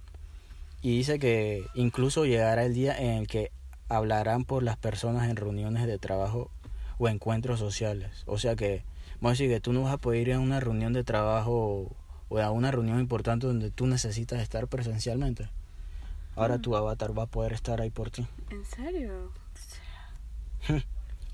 Y 0.82 0.98
dice 0.98 1.18
que 1.18 1.66
incluso 1.76 2.26
llegará 2.26 2.66
el 2.66 2.74
día 2.74 2.98
en 3.00 3.12
el 3.20 3.28
que 3.28 3.52
hablarán 3.88 4.44
por 4.44 4.64
las 4.64 4.76
personas 4.76 5.30
en 5.30 5.38
reuniones 5.38 5.88
de 5.88 5.98
trabajo 5.98 6.52
o 6.98 7.08
encuentros 7.08 7.58
sociales. 7.58 8.24
O 8.26 8.38
sea 8.38 8.58
que, 8.58 8.84
vamos 9.22 9.30
a 9.30 9.32
decir 9.44 9.50
que 9.50 9.62
tú 9.62 9.72
no 9.72 9.84
vas 9.84 9.94
a 9.94 9.98
poder 9.98 10.28
ir 10.28 10.34
a 10.34 10.40
una 10.42 10.60
reunión 10.60 10.92
de 10.92 11.06
trabajo 11.06 11.96
o 12.28 12.38
a 12.40 12.52
una 12.52 12.70
reunión 12.70 13.00
importante 13.00 13.48
donde 13.48 13.72
tú 13.72 13.88
necesitas 13.88 14.42
estar 14.42 14.68
presencialmente. 14.68 15.48
Ahora 16.36 16.60
tu 16.60 16.76
avatar 16.76 17.18
va 17.18 17.24
a 17.24 17.28
poder 17.28 17.54
estar 17.54 17.80
ahí 17.80 17.92
por 17.92 18.12
ti. 18.12 18.28
¿En 18.52 18.66
serio? 18.66 19.32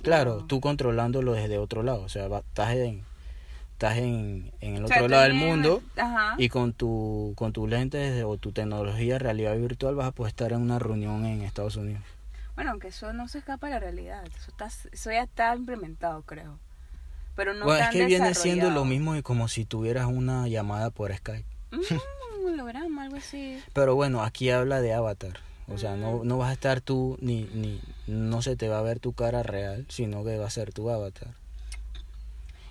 Claro, 0.01 0.45
tú 0.45 0.61
controlándolo 0.61 1.33
desde 1.33 1.57
otro 1.57 1.83
lado. 1.83 2.01
O 2.01 2.09
sea, 2.09 2.25
estás 2.27 2.73
en, 2.75 3.03
estás 3.73 3.97
en, 3.97 4.51
en 4.61 4.75
el 4.77 4.83
O 4.83 4.85
otro 4.87 5.07
lado 5.07 5.23
del 5.23 5.33
mundo 5.33 5.81
Ajá. 5.97 6.35
y 6.37 6.49
con 6.49 6.73
tu, 6.73 7.33
con 7.35 7.51
tus 7.53 7.69
lentes 7.69 8.23
o 8.23 8.37
tu 8.37 8.51
tecnología 8.51 9.19
realidad 9.19 9.57
virtual 9.57 9.95
vas 9.95 10.07
a 10.07 10.11
poder 10.11 10.29
estar 10.31 10.51
en 10.53 10.61
una 10.61 10.79
reunión 10.79 11.25
en 11.25 11.41
Estados 11.41 11.75
Unidos. 11.75 12.01
Bueno, 12.55 12.71
aunque 12.71 12.89
eso 12.89 13.13
no 13.13 13.27
se 13.27 13.39
escapa 13.39 13.67
de 13.67 13.73
la 13.73 13.79
realidad. 13.79 14.23
Eso, 14.25 14.51
está, 14.51 14.67
eso 14.91 15.11
ya 15.11 15.23
está 15.23 15.55
implementado, 15.55 16.23
creo. 16.23 16.59
Pero 17.35 17.53
no 17.53 17.63
bueno, 17.65 17.81
es 17.85 17.89
que 17.91 18.05
viene 18.05 18.33
siendo 18.35 18.69
lo 18.69 18.83
mismo 18.83 19.15
y 19.15 19.21
como 19.21 19.47
si 19.47 19.63
tuvieras 19.63 20.07
una 20.07 20.47
llamada 20.49 20.89
por 20.89 21.15
Skype. 21.15 21.45
Mm, 21.71 22.45
un 22.45 22.53
holograma, 22.53 23.03
algo 23.03 23.15
así. 23.17 23.59
Pero 23.73 23.95
bueno, 23.95 24.23
aquí 24.23 24.49
habla 24.49 24.81
de 24.81 24.93
avatar. 24.93 25.39
O 25.69 25.77
sea, 25.77 25.95
no, 25.95 26.17
Mm. 26.17 26.27
no 26.27 26.37
vas 26.37 26.49
a 26.49 26.53
estar 26.53 26.81
tú, 26.81 27.17
ni, 27.21 27.43
ni 27.53 27.79
no 28.09 28.41
se 28.41 28.55
te 28.55 28.67
va 28.67 28.79
a 28.79 28.83
ver 28.83 28.99
tu 28.99 29.13
cara 29.13 29.43
real, 29.43 29.85
sino 29.89 30.23
que 30.23 30.37
va 30.37 30.47
a 30.47 30.51
ser 30.51 30.73
tu 30.73 30.89
avatar. 30.89 31.33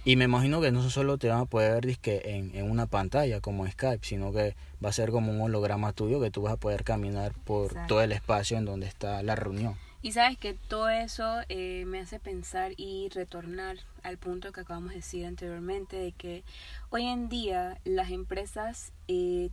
Y 0.05 0.17
me 0.17 0.25
imagino 0.25 0.61
que 0.61 0.73
no 0.73 0.89
solo 0.89 1.19
te 1.19 1.29
van 1.29 1.41
a 1.41 1.45
poder 1.45 1.73
ver 1.75 1.87
dizque, 1.87 2.23
en, 2.25 2.55
en 2.55 2.71
una 2.71 2.87
pantalla 2.87 3.41
como 3.41 3.67
Skype, 3.67 4.07
sino 4.07 4.33
que 4.33 4.57
va 4.83 4.89
a 4.89 4.93
ser 4.93 5.11
como 5.11 5.33
un 5.33 5.41
holograma 5.41 5.93
tuyo 5.93 6.21
que 6.21 6.31
tú 6.31 6.43
vas 6.43 6.55
a 6.55 6.57
poder 6.57 6.83
caminar 6.85 7.33
por 7.45 7.67
Exacto. 7.67 7.89
todo 7.89 8.03
el 8.03 8.13
espacio 8.13 8.57
en 8.57 8.65
donde 8.65 8.87
está 8.87 9.23
la 9.23 9.35
reunión. 9.35 9.77
Y 10.01 10.13
sabes 10.13 10.39
que 10.39 10.55
todo 10.55 10.89
eso 10.89 11.41
eh, 11.49 11.85
me 11.87 11.99
hace 11.99 12.21
pensar 12.21 12.73
y 12.77 13.09
retornar 13.09 13.79
al 14.05 14.17
punto 14.17 14.53
que 14.53 14.61
acabamos 14.61 14.91
de 14.91 14.97
decir 14.97 15.27
anteriormente, 15.27 15.97
de 15.97 16.13
que 16.13 16.45
hoy 16.91 17.05
en 17.07 17.29
día 17.29 17.79
las 17.85 18.11
empresas 18.11 18.93
eh, 19.09 19.51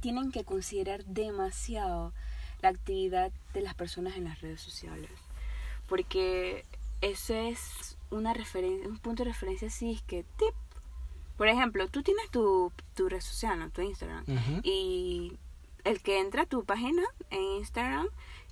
tienen 0.00 0.32
que 0.32 0.44
considerar 0.44 1.04
demasiado 1.04 2.12
la 2.62 2.70
actividad 2.70 3.32
de 3.54 3.62
las 3.62 3.74
personas 3.74 4.16
en 4.16 4.24
las 4.24 4.40
redes 4.40 4.60
sociales. 4.60 5.10
Porque 5.88 6.64
ese 7.00 7.48
es 7.48 7.96
una 8.10 8.34
referencia, 8.34 8.88
un 8.88 8.98
punto 8.98 9.24
de 9.24 9.30
referencia 9.30 9.68
así 9.68 9.92
es 9.92 10.02
que 10.02 10.24
tip. 10.36 10.54
Por 11.36 11.48
ejemplo, 11.48 11.88
tú 11.88 12.02
tienes 12.02 12.30
tu, 12.30 12.70
tu 12.94 13.08
red 13.08 13.20
social, 13.20 13.58
¿no? 13.58 13.70
tu 13.70 13.80
Instagram. 13.80 14.24
Y 14.62 15.38
el 15.84 16.02
que 16.02 16.20
entra 16.20 16.42
a 16.42 16.46
tu 16.46 16.64
página 16.64 17.02
en 17.30 17.42
Instagram 17.58 18.08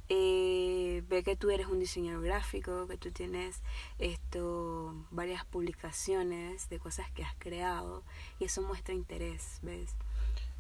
eh, 0.09 1.03
ve 1.09 1.23
que 1.23 1.37
tú 1.37 1.51
eres 1.51 1.67
un 1.67 1.81
diseñador 1.81 2.25
gráfico, 2.25 2.87
que 2.87 2.97
tú 2.97 3.11
tienes 3.11 3.61
esto 3.99 4.95
varias 5.11 5.45
publicaciones 5.45 6.71
de 6.71 6.79
cosas 6.79 7.11
que 7.11 7.23
has 7.23 7.35
creado 7.39 8.03
y 8.39 8.47
eso 8.47 8.63
muestra 8.63 8.95
interés, 8.95 9.59
¿ves? 9.61 9.95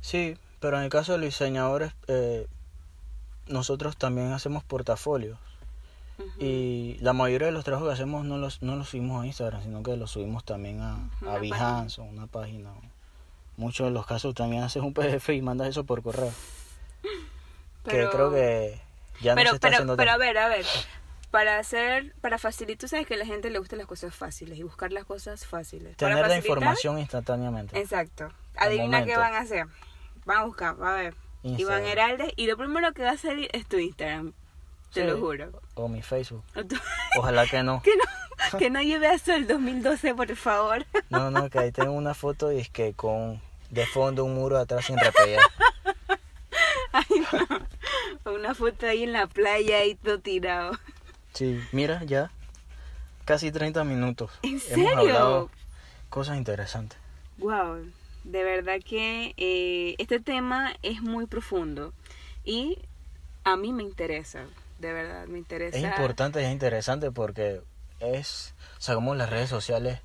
Sí, 0.02 0.36
pero 0.60 0.76
en 0.76 0.84
el 0.84 0.90
caso 0.90 1.12
de 1.12 1.18
los 1.18 1.28
diseñadores, 1.28 1.94
eh, 2.08 2.46
nosotros 3.48 3.96
también 3.96 4.32
hacemos 4.32 4.64
portafolios. 4.64 5.38
Ujú. 6.18 6.28
Y 6.40 6.98
la 7.00 7.12
mayoría 7.12 7.46
de 7.46 7.52
los 7.52 7.64
trabajos 7.64 7.88
que 7.88 7.94
hacemos 7.94 8.24
no 8.24 8.38
los, 8.38 8.60
no 8.62 8.76
los 8.76 8.88
subimos 8.88 9.22
a 9.22 9.26
Instagram, 9.26 9.62
sino 9.62 9.82
que 9.82 9.96
los 9.96 10.10
subimos 10.10 10.44
también 10.44 10.80
a, 10.80 10.98
Una 11.20 11.34
a 11.34 11.38
Behance 11.38 12.00
o 12.00 12.04
una 12.04 12.26
página. 12.26 12.70
Muchos 13.56 13.86
de 13.86 13.92
los 13.92 14.06
casos 14.06 14.34
también 14.34 14.62
haces 14.62 14.82
un 14.82 14.94
PDF 14.94 15.28
y 15.30 15.42
mandas 15.42 15.68
eso 15.68 15.84
por 15.84 16.02
correo. 16.02 16.32
Pero- 17.84 18.10
que 18.10 18.16
creo 18.16 18.30
que 18.30 18.80
ya 19.20 19.34
no 19.34 19.40
se 19.40 19.44
pero, 19.44 19.54
está 19.54 19.66
pero, 19.68 19.74
haciendo 19.76 19.96
pero 19.96 20.10
a 20.12 20.16
ver, 20.16 20.38
a 20.38 20.48
ver, 20.48 20.66
para 21.30 21.58
hacer, 21.58 22.14
para 22.20 22.38
facilitar, 22.38 22.80
tú 22.80 22.88
sabes 22.88 23.06
que 23.06 23.14
a 23.14 23.16
la 23.16 23.26
gente 23.26 23.50
le 23.50 23.58
gustan 23.58 23.78
las 23.78 23.86
cosas 23.86 24.14
fáciles 24.14 24.58
y 24.58 24.62
buscar 24.62 24.92
las 24.92 25.04
cosas 25.04 25.46
fáciles. 25.46 25.96
Para 25.96 26.14
Tener 26.14 26.28
la 26.28 26.36
información 26.36 26.98
instantáneamente. 26.98 27.78
Exacto. 27.78 28.30
Adivina 28.56 29.04
qué 29.04 29.16
van 29.16 29.34
a 29.34 29.40
hacer. 29.40 29.66
Van 30.24 30.38
a 30.38 30.44
buscar, 30.44 30.80
va 30.80 30.92
a 30.92 30.96
ver. 30.96 31.14
Iván 31.56 31.84
Instagram. 31.84 31.84
Heralde 31.86 32.32
y 32.36 32.46
lo 32.46 32.56
primero 32.56 32.92
que 32.92 33.02
va 33.02 33.10
a 33.12 33.16
salir 33.16 33.48
es 33.52 33.66
tu 33.66 33.76
Instagram. 33.78 34.32
Te 34.92 35.02
Sí. 35.02 35.06
lo 35.06 35.18
juro. 35.18 35.50
O 35.74 35.88
mi 35.88 36.02
Facebook. 36.02 36.42
O 36.56 36.64
tú- 36.64 36.76
Ojalá 37.18 37.46
que 37.46 37.62
no. 37.62 37.82
que 37.84 37.92
no, 37.96 38.58
que 38.58 38.70
no 38.70 38.82
lleve 38.82 39.12
eso 39.14 39.34
el 39.34 39.46
2012, 39.46 40.14
por 40.14 40.34
favor. 40.36 40.86
No, 41.10 41.30
no, 41.30 41.48
que 41.50 41.58
ahí 41.58 41.72
tengo 41.72 41.92
una 41.92 42.14
foto 42.14 42.50
y 42.52 42.58
es 42.58 42.70
que 42.70 42.94
con 42.94 43.40
de 43.70 43.84
fondo 43.86 44.24
un 44.24 44.34
muro 44.34 44.56
atrás 44.58 44.86
sin 44.86 44.96
repellar. 44.98 45.42
Ay, 46.92 47.04
no. 48.24 48.32
Una 48.32 48.54
foto 48.54 48.86
ahí 48.86 49.02
en 49.04 49.12
la 49.12 49.26
playa 49.26 49.84
y 49.84 49.94
todo 49.94 50.18
tirado. 50.20 50.72
Sí, 51.34 51.60
mira, 51.72 52.02
ya 52.04 52.30
casi 53.24 53.52
30 53.52 53.84
minutos. 53.84 54.30
¿En 54.42 54.50
Hemos 54.52 54.62
serio? 54.62 54.98
hablado 54.98 55.50
cosas 56.08 56.36
interesantes. 56.38 56.98
Wow, 57.36 57.84
de 58.28 58.44
verdad 58.44 58.80
que 58.84 59.34
eh, 59.38 59.94
este 59.98 60.20
tema 60.20 60.74
es 60.82 61.00
muy 61.00 61.26
profundo 61.26 61.94
y 62.44 62.78
a 63.44 63.56
mí 63.56 63.72
me 63.72 63.82
interesa, 63.82 64.44
de 64.78 64.92
verdad 64.92 65.26
me 65.26 65.38
interesa. 65.38 65.78
Es 65.78 65.82
importante 65.82 66.42
y 66.42 66.44
es 66.44 66.52
interesante 66.52 67.10
porque 67.10 67.62
es, 68.00 68.54
o 68.76 68.80
sea, 68.80 68.94
como 68.94 69.14
las 69.14 69.30
redes 69.30 69.48
sociales 69.48 70.00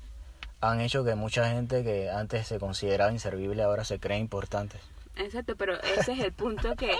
han 0.62 0.80
hecho 0.80 1.04
que 1.04 1.14
mucha 1.14 1.50
gente 1.50 1.84
que 1.84 2.08
antes 2.08 2.46
se 2.46 2.58
consideraba 2.58 3.12
inservible 3.12 3.62
ahora 3.62 3.84
se 3.84 4.00
cree 4.00 4.18
importante. 4.18 4.78
Exacto, 5.16 5.54
pero 5.56 5.80
ese 5.82 6.12
es 6.12 6.20
el 6.20 6.32
punto 6.32 6.74
que, 6.76 6.96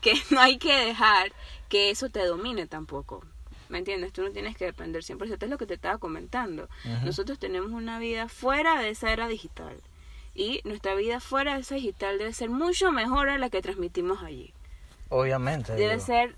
que 0.00 0.14
no 0.30 0.40
hay 0.40 0.56
que 0.56 0.74
dejar 0.74 1.32
que 1.68 1.90
eso 1.90 2.08
te 2.08 2.24
domine 2.24 2.66
tampoco. 2.66 3.22
¿Me 3.68 3.78
entiendes? 3.78 4.12
Tú 4.12 4.22
no 4.22 4.30
tienes 4.30 4.56
que 4.56 4.66
depender 4.66 5.02
100%. 5.02 5.42
Es 5.42 5.50
lo 5.50 5.58
que 5.58 5.66
te 5.66 5.74
estaba 5.74 5.98
comentando. 5.98 6.68
Nosotros 7.02 7.38
tenemos 7.38 7.72
una 7.72 7.98
vida 7.98 8.28
fuera 8.28 8.78
de 8.80 8.90
esa 8.90 9.10
era 9.10 9.26
digital. 9.26 9.76
Y 10.34 10.60
nuestra 10.64 10.94
vida 10.94 11.20
fuera 11.20 11.54
de 11.54 11.60
esa 11.60 11.76
digital 11.76 12.18
debe 12.18 12.32
ser 12.32 12.50
mucho 12.50 12.90
mejor 12.92 13.28
a 13.28 13.38
la 13.38 13.50
que 13.50 13.62
transmitimos 13.62 14.22
allí. 14.22 14.52
Obviamente. 15.08 15.74
Debe 15.74 15.94
digo. 15.94 16.04
ser 16.06 16.36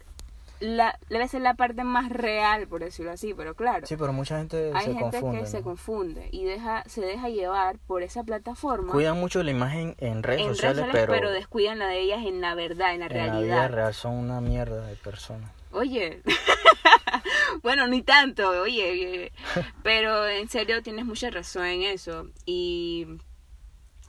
la, 0.61 0.99
debe 1.11 1.29
ser 1.29 1.43
la 1.43 1.55
parte 1.55 1.85
más 1.85 2.11
real, 2.11 2.67
por 2.67 2.83
decirlo 2.83 3.13
así, 3.13 3.35
pero 3.35 3.55
claro. 3.55 3.87
Sí, 3.87 3.97
pero 3.97 4.13
mucha 4.13 4.39
gente 4.39 4.71
hay 4.75 4.87
se 4.87 4.95
gente 4.95 5.19
confunde. 5.21 5.39
que 5.41 5.47
se 5.47 5.59
¿no? 5.59 5.65
confunde 5.65 6.29
y 6.33 6.45
deja, 6.45 6.83
se 6.87 7.01
deja 7.03 7.29
llevar 7.29 7.79
por 7.87 8.03
esa 8.03 8.25
plataforma 8.25 8.93
Cuidan 8.93 9.19
mucho 9.21 9.43
la 9.43 9.51
imagen 9.51 9.95
en 9.99 10.23
redes 10.23 10.43
en 10.43 10.49
sociales, 10.49 10.77
redes 10.79 10.91
sociales, 10.93 11.19
pero, 11.21 11.31
descuidan 11.31 11.79
la 11.79 11.89
de 11.89 12.01
ellas 12.01 12.25
en 12.25 12.41
la 12.41 12.55
verdad, 12.55 12.95
en 12.95 13.01
la 13.01 13.07
en 13.07 13.17
la 13.17 13.25
vida 13.25 13.33
realidad. 13.33 13.71
real 13.71 13.95
son 13.95 14.15
una 14.15 14.41
mierda 14.41 14.87
de 14.87 14.97
personas. 14.97 15.51
Oye, 15.73 16.23
bueno, 17.63 17.87
ni 17.87 18.01
tanto, 18.03 18.49
oye, 18.49 18.91
oye, 18.91 19.33
pero 19.83 20.27
en 20.27 20.49
serio 20.49 20.83
tienes 20.83 21.05
mucha 21.05 21.31
razón 21.31 21.67
en 21.67 21.83
eso 21.83 22.29
y 22.47 23.07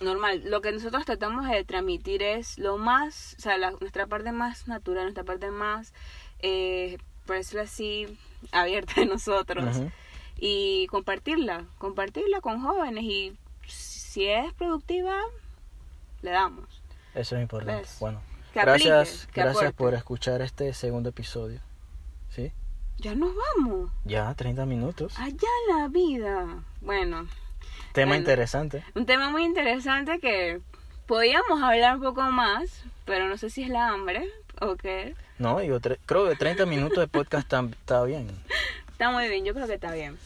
normal, 0.01 0.43
lo 0.45 0.61
que 0.61 0.71
nosotros 0.71 1.05
tratamos 1.05 1.47
de 1.49 1.63
transmitir 1.63 2.21
es 2.23 2.57
lo 2.57 2.77
más, 2.77 3.35
o 3.37 3.41
sea, 3.41 3.57
la- 3.57 3.71
nuestra 3.71 4.07
parte 4.07 4.31
más 4.31 4.67
natural, 4.67 5.03
nuestra 5.03 5.23
parte 5.23 5.49
más, 5.51 5.93
eh, 6.39 6.97
por 7.25 7.35
decirlo 7.37 7.61
así, 7.63 8.17
abierta 8.51 8.93
de 8.97 9.05
nosotros 9.07 9.77
y 10.39 10.87
compartirla, 10.87 11.65
compartirla 11.77 12.41
con 12.41 12.61
jóvenes 12.61 13.03
y 13.03 13.37
si 13.67 14.27
es 14.27 14.53
productiva, 14.53 15.17
le 16.21 16.31
damos. 16.31 16.65
Eso 17.15 17.35
es 17.35 17.41
importante. 17.41 17.81
¿Ves? 17.81 17.97
Bueno, 17.99 18.21
Que 18.53 18.61
gracias, 18.61 19.23
aplique, 19.23 19.41
gracias 19.41 19.73
por 19.73 19.93
escuchar 19.93 20.41
este 20.41 20.73
segundo 20.73 21.09
episodio. 21.09 21.59
¿Sí? 22.29 22.51
Ya 22.99 23.13
nos 23.15 23.31
vamos. 23.35 23.91
Ya, 24.05 24.33
30 24.33 24.65
minutos. 24.65 25.17
Allá 25.19 25.47
la 25.69 25.87
vida. 25.87 26.63
Bueno, 26.81 27.27
Tema 27.93 28.09
bueno. 28.09 28.19
interesante. 28.19 28.83
un 28.95 29.05
tema 29.05 29.29
muy 29.29 29.43
interesante 29.43 30.19
que 30.19 30.59
podíamos 31.07 31.61
hablar 31.63 31.95
un 31.97 32.03
poco 32.03 32.21
más, 32.23 32.83
pero 33.05 33.27
no 33.27 33.37
sé 33.37 33.49
si 33.49 33.63
es 33.63 33.69
la 33.69 33.89
hambre. 33.89 34.27
Ok. 34.61 34.83
No, 35.39 35.59
digo, 35.59 35.79
tre- 35.79 35.99
creo 36.05 36.27
que 36.29 36.35
30 36.35 36.65
minutos 36.65 36.97
de 36.99 37.07
podcast 37.07 37.51
está, 37.53 38.03
bien. 38.03 38.27
Está 38.91 39.11
muy 39.11 39.27
bien, 39.29 39.45
yo 39.45 39.53
creo 39.53 39.67
que 39.67 39.75
está 39.75 39.91
bien. 39.93 40.17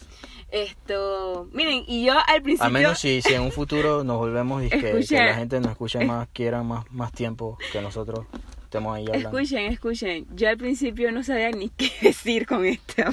Esto, 0.51 1.47
miren, 1.53 1.83
y 1.87 2.05
yo 2.05 2.13
al 2.27 2.41
principio... 2.41 2.65
A 2.67 2.69
menos 2.69 2.99
si, 2.99 3.21
si 3.21 3.33
en 3.33 3.41
un 3.41 3.51
futuro 3.53 4.03
nos 4.03 4.17
volvemos 4.17 4.63
y 4.63 4.69
que, 4.69 5.05
que 5.07 5.15
la 5.17 5.35
gente 5.35 5.59
nos 5.61 5.71
escuche 5.71 6.03
más, 6.05 6.27
quiera 6.33 6.61
más, 6.63 6.89
más 6.91 7.11
tiempo 7.13 7.57
que 7.71 7.81
nosotros 7.81 8.25
estemos 8.63 8.95
ahí 8.95 9.05
hablando. 9.07 9.37
Escuchen, 9.37 9.71
escuchen. 9.71 10.27
Yo 10.35 10.49
al 10.49 10.57
principio 10.57 11.11
no 11.13 11.23
sabía 11.23 11.51
ni 11.51 11.69
qué 11.69 11.89
decir 12.01 12.45
con 12.45 12.65
esto. 12.65 13.03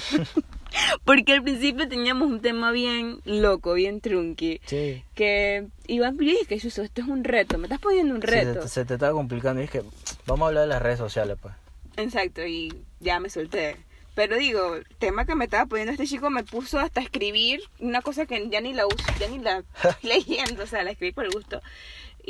Porque 1.04 1.32
al 1.32 1.42
principio 1.42 1.88
teníamos 1.88 2.30
un 2.30 2.40
tema 2.40 2.70
bien 2.70 3.20
loco, 3.24 3.74
bien 3.74 4.00
trunky. 4.00 4.60
Sí. 4.66 5.02
Que 5.14 5.66
Iván, 5.86 6.16
yo 6.18 6.24
dije 6.24 6.54
esto 6.54 6.82
es 6.82 7.08
un 7.08 7.24
reto. 7.24 7.58
Me 7.58 7.64
estás 7.64 7.80
poniendo 7.80 8.14
un 8.14 8.22
reto. 8.22 8.66
se 8.68 8.84
te 8.84 8.94
está 8.94 9.12
complicando 9.12 9.62
y 9.62 9.68
que 9.68 9.82
vamos 10.26 10.46
a 10.46 10.48
hablar 10.48 10.62
de 10.62 10.68
las 10.68 10.82
redes 10.82 10.98
sociales, 10.98 11.36
pues. 11.40 11.54
Exacto, 11.96 12.46
y 12.46 12.72
ya 13.00 13.18
me 13.20 13.28
solté. 13.28 13.76
Pero 14.14 14.36
digo, 14.36 14.74
el 14.74 14.86
tema 14.98 15.24
que 15.26 15.36
me 15.36 15.44
estaba 15.44 15.66
poniendo 15.66 15.92
este 15.92 16.06
chico 16.06 16.28
me 16.28 16.42
puso 16.42 16.80
hasta 16.80 17.00
escribir 17.00 17.60
una 17.78 18.02
cosa 18.02 18.26
que 18.26 18.48
ya 18.48 18.60
ni 18.60 18.72
la 18.72 18.86
uso, 18.86 19.04
ya 19.20 19.28
ni 19.28 19.38
la 19.38 19.62
leyendo, 20.02 20.64
o 20.64 20.66
sea, 20.66 20.82
la 20.82 20.90
escribí 20.90 21.12
por 21.12 21.24
el 21.24 21.30
gusto. 21.30 21.60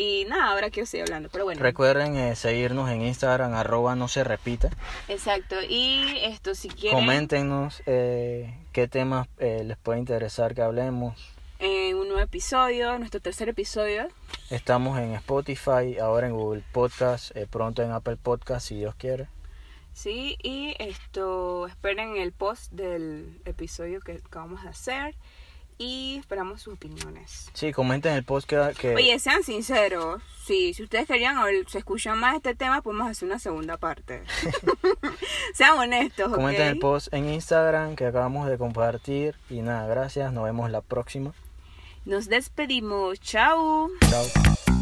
Y 0.01 0.27
nada, 0.27 0.53
ahora 0.53 0.71
quiero 0.71 0.87
seguir 0.87 1.07
hablando, 1.07 1.29
pero 1.29 1.43
bueno. 1.43 1.61
Recuerden 1.61 2.15
eh, 2.17 2.37
seguirnos 2.37 2.89
en 2.89 3.03
Instagram, 3.03 3.53
arroba 3.55 3.97
no 3.97 4.07
se 4.07 4.23
repita. 4.23 4.71
Exacto, 5.09 5.57
y 5.69 6.21
esto, 6.23 6.55
si 6.55 6.69
quieren... 6.69 7.01
Coméntenos 7.01 7.83
eh, 7.85 8.55
qué 8.71 8.87
temas 8.87 9.27
eh, 9.39 9.65
les 9.65 9.77
puede 9.77 9.99
interesar 9.99 10.55
que 10.55 10.63
hablemos. 10.63 11.35
en 11.59 11.97
un 11.97 12.07
nuevo 12.07 12.23
episodio, 12.23 12.97
nuestro 13.01 13.19
tercer 13.19 13.49
episodio. 13.49 14.07
Estamos 14.51 15.01
en 15.01 15.15
Spotify, 15.15 15.99
ahora 16.01 16.29
en 16.29 16.35
Google 16.35 16.63
Podcast, 16.71 17.37
eh, 17.37 17.49
pronto 17.51 17.83
en 17.83 17.91
Apple 17.91 18.19
Podcast, 18.19 18.69
si 18.69 18.77
Dios 18.77 18.95
quiere. 18.95 19.27
Sí, 19.95 20.39
y 20.45 20.77
esto, 20.79 21.67
esperen 21.67 22.19
el 22.19 22.31
post 22.31 22.71
del 22.71 23.41
episodio 23.47 24.01
que 24.01 24.23
acabamos 24.25 24.63
de 24.63 24.69
hacer 24.69 25.17
y 25.79 26.17
esperamos 26.19 26.61
sus 26.63 26.75
opiniones. 26.75 27.51
Sí, 27.55 27.73
comenten 27.73 28.13
el 28.15 28.25
post 28.25 28.49
que... 28.49 28.75
que- 28.79 28.95
Oye, 28.95 29.19
sean 29.19 29.43
sinceros, 29.45 30.21
sí, 30.45 30.75
si 30.75 30.83
ustedes 30.83 31.07
querían 31.07 31.39
o 31.39 31.45
se 31.69 31.79
escuchan 31.79 32.19
más 32.19 32.35
este 32.37 32.55
tema, 32.55 32.83
podemos 32.83 33.09
hacer 33.09 33.29
una 33.29 33.39
segunda 33.39 33.77
parte. 33.77 34.23
sean 35.55 35.79
honestos, 35.79 36.33
comenten 36.33 36.67
el 36.67 36.79
post 36.79 37.13
en 37.15 37.29
Instagram 37.29 37.97
que 37.97 38.07
acabamos 38.07 38.49
de 38.49 38.59
compartir. 38.59 39.37
Y 39.49 39.63
nada, 39.63 39.87
gracias, 39.87 40.33
nos 40.33 40.45
vemos 40.45 40.71
la 40.71 40.81
próxima. 40.81 41.33
Nos 42.05 42.29
despedimos, 42.29 43.21
chao. 43.21 43.89
Chao. 44.11 44.78